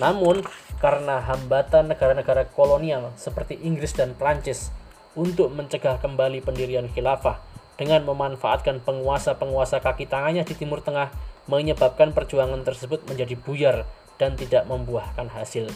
Namun, 0.00 0.40
karena 0.80 1.20
hambatan 1.20 1.92
negara-negara 1.92 2.48
kolonial 2.56 3.12
seperti 3.20 3.60
Inggris 3.60 3.92
dan 3.92 4.16
Prancis 4.16 4.72
untuk 5.12 5.52
mencegah 5.52 6.00
kembali 6.00 6.40
pendirian 6.40 6.88
khilafah 6.88 7.47
dengan 7.78 8.02
memanfaatkan 8.04 8.82
penguasa-penguasa 8.82 9.78
kaki 9.78 10.10
tangannya 10.10 10.42
di 10.42 10.58
Timur 10.58 10.82
Tengah 10.82 11.14
menyebabkan 11.46 12.12
perjuangan 12.12 12.66
tersebut 12.66 13.06
menjadi 13.06 13.38
buyar 13.38 13.86
dan 14.18 14.34
tidak 14.34 14.66
membuahkan 14.66 15.30
hasil. 15.30 15.70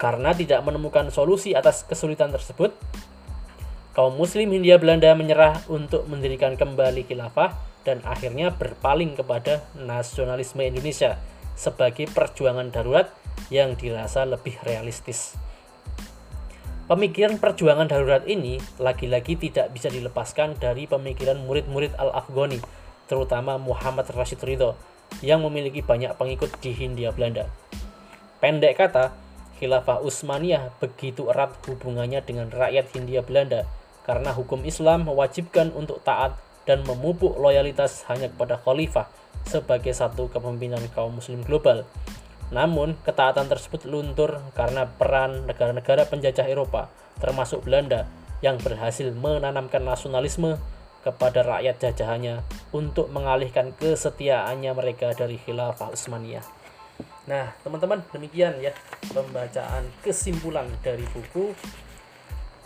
Karena 0.00 0.34
tidak 0.34 0.64
menemukan 0.66 1.12
solusi 1.14 1.54
atas 1.54 1.86
kesulitan 1.86 2.34
tersebut, 2.34 2.74
kaum 3.94 4.16
muslim 4.18 4.50
Hindia 4.50 4.80
Belanda 4.80 5.14
menyerah 5.14 5.62
untuk 5.70 6.08
mendirikan 6.10 6.58
kembali 6.58 7.06
khilafah 7.06 7.54
dan 7.86 8.02
akhirnya 8.02 8.50
berpaling 8.50 9.14
kepada 9.14 9.62
nasionalisme 9.78 10.64
Indonesia 10.64 11.20
sebagai 11.54 12.08
perjuangan 12.10 12.72
darurat 12.72 13.12
yang 13.52 13.76
dirasa 13.76 14.24
lebih 14.24 14.56
realistis. 14.64 15.36
Pemikiran 16.82 17.38
perjuangan 17.38 17.86
darurat 17.86 18.26
ini 18.26 18.58
lagi-lagi 18.82 19.38
tidak 19.38 19.70
bisa 19.70 19.86
dilepaskan 19.86 20.58
dari 20.58 20.90
pemikiran 20.90 21.38
murid-murid 21.46 21.94
Al-Afghani, 21.94 22.58
terutama 23.06 23.54
Muhammad 23.54 24.10
Rashid 24.10 24.42
Ridho, 24.42 24.74
yang 25.22 25.46
memiliki 25.46 25.78
banyak 25.78 26.18
pengikut 26.18 26.50
di 26.58 26.74
Hindia 26.74 27.14
Belanda. 27.14 27.46
Pendek 28.42 28.82
kata, 28.82 29.14
Khilafah 29.62 30.02
Utsmaniyah 30.02 30.74
begitu 30.82 31.30
erat 31.30 31.54
hubungannya 31.70 32.18
dengan 32.26 32.50
rakyat 32.50 32.90
Hindia 32.90 33.22
Belanda 33.22 33.62
karena 34.02 34.34
hukum 34.34 34.66
Islam 34.66 35.06
mewajibkan 35.06 35.70
untuk 35.70 36.02
taat 36.02 36.34
dan 36.66 36.82
memupuk 36.82 37.38
loyalitas 37.38 38.02
hanya 38.10 38.26
kepada 38.26 38.58
khalifah 38.58 39.06
sebagai 39.46 39.94
satu 39.94 40.26
kepemimpinan 40.34 40.82
kaum 40.90 41.14
muslim 41.14 41.46
global 41.46 41.86
namun, 42.52 43.00
ketaatan 43.00 43.48
tersebut 43.48 43.88
luntur 43.88 44.44
karena 44.52 44.84
peran 44.84 45.48
negara-negara 45.48 46.04
penjajah 46.04 46.44
Eropa, 46.44 46.92
termasuk 47.16 47.64
Belanda, 47.64 48.04
yang 48.44 48.60
berhasil 48.60 49.08
menanamkan 49.08 49.80
nasionalisme 49.80 50.60
kepada 51.00 51.40
rakyat 51.42 51.80
jajahannya 51.80 52.44
untuk 52.76 53.08
mengalihkan 53.08 53.72
kesetiaannya 53.74 54.70
mereka 54.76 55.16
dari 55.16 55.40
khilafah 55.40 55.96
Utsmaniyah. 55.96 56.44
Nah, 57.26 57.56
teman-teman, 57.64 58.04
demikian 58.12 58.60
ya 58.60 58.76
pembacaan 59.10 59.88
kesimpulan 60.04 60.68
dari 60.84 61.08
buku 61.08 61.56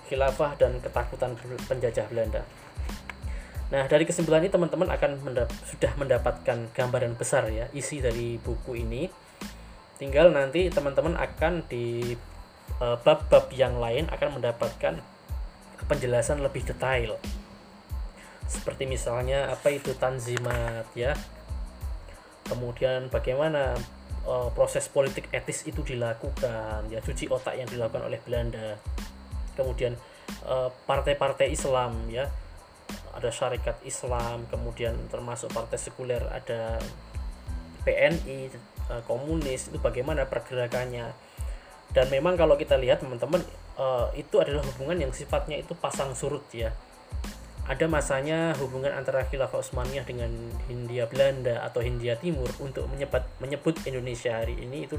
Khilafah 0.07 0.57
dan 0.57 0.79
Ketakutan 0.81 1.35
Penjajah 1.67 2.07
Belanda. 2.09 2.43
Nah, 3.69 3.85
dari 3.91 4.07
kesimpulan 4.07 4.47
ini 4.47 4.51
teman-teman 4.51 4.87
akan 4.91 5.19
mendap 5.27 5.51
sudah 5.67 5.93
mendapatkan 5.99 6.71
gambaran 6.71 7.19
besar 7.19 7.51
ya 7.51 7.67
isi 7.75 7.99
dari 7.99 8.39
buku 8.39 8.79
ini 8.79 9.26
tinggal 9.97 10.33
nanti 10.33 10.69
teman-teman 10.69 11.17
akan 11.17 11.65
di 11.69 12.17
eh, 12.81 12.97
bab-bab 13.01 13.49
uh, 13.49 13.55
yang 13.57 13.81
lain 13.81 14.09
akan 14.13 14.41
mendapatkan 14.41 14.95
penjelasan 15.85 16.41
lebih 16.41 16.65
detail. 16.65 17.17
Seperti 18.47 18.87
misalnya 18.87 19.51
apa 19.51 19.75
itu 19.75 19.93
tanzimat 19.97 20.87
ya. 20.95 21.13
Kemudian 22.47 23.11
bagaimana 23.11 23.75
uh, 24.23 24.49
proses 24.55 24.87
politik 24.87 25.27
etis 25.35 25.67
itu 25.67 25.83
dilakukan 25.83 26.87
ya 26.91 27.03
cuci 27.03 27.27
otak 27.27 27.59
yang 27.59 27.67
dilakukan 27.67 28.07
oleh 28.07 28.23
Belanda. 28.23 28.79
Kemudian 29.57 29.97
eh, 30.45 30.69
partai-partai 30.85 31.49
uh, 31.49 31.55
Islam 31.57 31.93
ya. 32.13 32.29
Ada 33.17 33.33
syarikat 33.33 33.81
Islam 33.89 34.45
kemudian 34.53 34.93
termasuk 35.09 35.49
partai 35.49 35.81
sekuler 35.81 36.21
ada 36.29 36.77
PNI 37.83 38.53
uh, 38.91 39.03
komunis 39.05 39.71
itu 39.71 39.79
bagaimana 39.79 40.27
pergerakannya. 40.27 41.13
Dan 41.91 42.07
memang 42.11 42.35
kalau 42.35 42.59
kita 42.59 42.77
lihat 42.77 43.01
teman-teman 43.01 43.41
uh, 43.79 44.11
itu 44.13 44.37
adalah 44.43 44.63
hubungan 44.67 45.07
yang 45.07 45.13
sifatnya 45.15 45.57
itu 45.59 45.73
pasang 45.79 46.13
surut 46.13 46.45
ya. 46.53 46.75
Ada 47.67 47.91
masanya 47.91 48.55
hubungan 48.63 48.95
antara 48.95 49.27
khilafah 49.27 49.59
Utsmaniyah 49.59 50.07
dengan 50.07 50.31
Hindia 50.71 51.11
Belanda 51.11 51.67
atau 51.67 51.83
Hindia 51.83 52.15
Timur 52.15 52.47
untuk 52.63 52.87
menyebut 52.87 53.27
menyebut 53.43 53.75
Indonesia 53.87 54.39
hari 54.39 54.55
ini 54.55 54.87
itu 54.87 54.95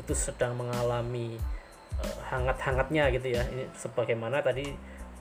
itu 0.00 0.12
sedang 0.16 0.58
mengalami 0.58 1.38
uh, 2.02 2.18
hangat-hangatnya 2.32 3.10
gitu 3.14 3.38
ya. 3.38 3.42
Ini 3.46 3.70
sebagaimana 3.78 4.42
tadi 4.42 4.66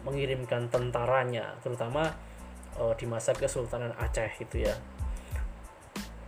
mengirimkan 0.02 0.74
tentaranya 0.74 1.54
terutama 1.62 2.10
di 2.98 3.06
masa 3.06 3.36
Kesultanan 3.36 3.94
Aceh 4.00 4.32
gitu 4.42 4.66
ya 4.66 4.74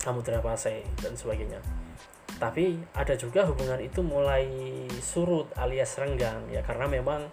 samudra 0.04 0.44
pasai 0.44 0.84
dan 1.00 1.16
sebagainya. 1.16 1.64
Tapi 2.36 2.76
ada 2.92 3.16
juga 3.16 3.48
hubungan 3.48 3.80
itu 3.80 4.04
mulai 4.04 4.44
surut 5.00 5.48
alias 5.56 5.96
renggang 5.96 6.44
ya 6.52 6.60
karena 6.60 6.92
memang 6.92 7.24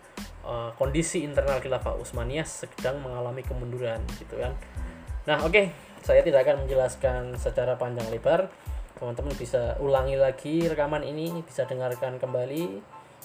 uh, 0.47 0.71
kondisi 0.79 1.27
internal 1.27 1.59
khilafah 1.59 1.99
Utsmaniyah 1.99 2.47
sedang 2.47 3.03
mengalami 3.03 3.43
kemunduran 3.43 3.99
gitu 4.23 4.39
kan. 4.39 4.55
Nah 5.27 5.43
oke 5.43 5.51
okay, 5.51 5.67
saya 6.07 6.23
tidak 6.23 6.47
akan 6.47 6.63
menjelaskan 6.63 7.35
secara 7.35 7.75
panjang 7.75 8.07
lebar. 8.07 8.47
Teman-teman 8.95 9.35
bisa 9.35 9.81
ulangi 9.81 10.15
lagi 10.15 10.69
rekaman 10.71 11.03
ini 11.03 11.43
bisa 11.43 11.67
dengarkan 11.67 12.21
kembali 12.23 12.79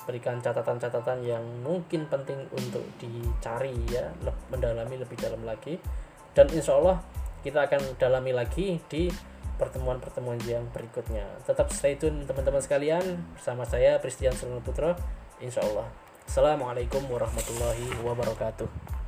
berikan 0.05 0.38
catatan-catatan 0.38 1.23
yang 1.25 1.43
mungkin 1.65 2.05
penting 2.08 2.45
untuk 2.53 2.84
dicari 3.01 3.73
ya 3.89 4.10
mendalami 4.49 5.01
lebih 5.01 5.17
dalam 5.19 5.43
lagi. 5.43 5.77
Dan 6.36 6.51
insya 6.51 6.79
Allah 6.79 6.97
kita 7.45 7.69
akan 7.69 8.01
dalami 8.01 8.34
lagi 8.34 8.81
di 8.89 9.05
pertemuan-pertemuan 9.55 10.39
yang 10.47 10.63
berikutnya. 10.71 11.25
Tetap 11.47 11.71
stay 11.71 11.95
tune 11.95 12.23
teman-teman 12.27 12.59
sekalian 12.59 13.03
bersama 13.35 13.63
saya 13.63 13.99
Pristian 14.03 14.35
Surno 14.35 14.59
Putro. 14.59 14.95
Insya 15.39 15.63
Allah. 15.63 15.87
Assalamualaikum 16.25 17.05
warahmatullahi 17.05 18.01
wabarakatuh. 18.01 19.04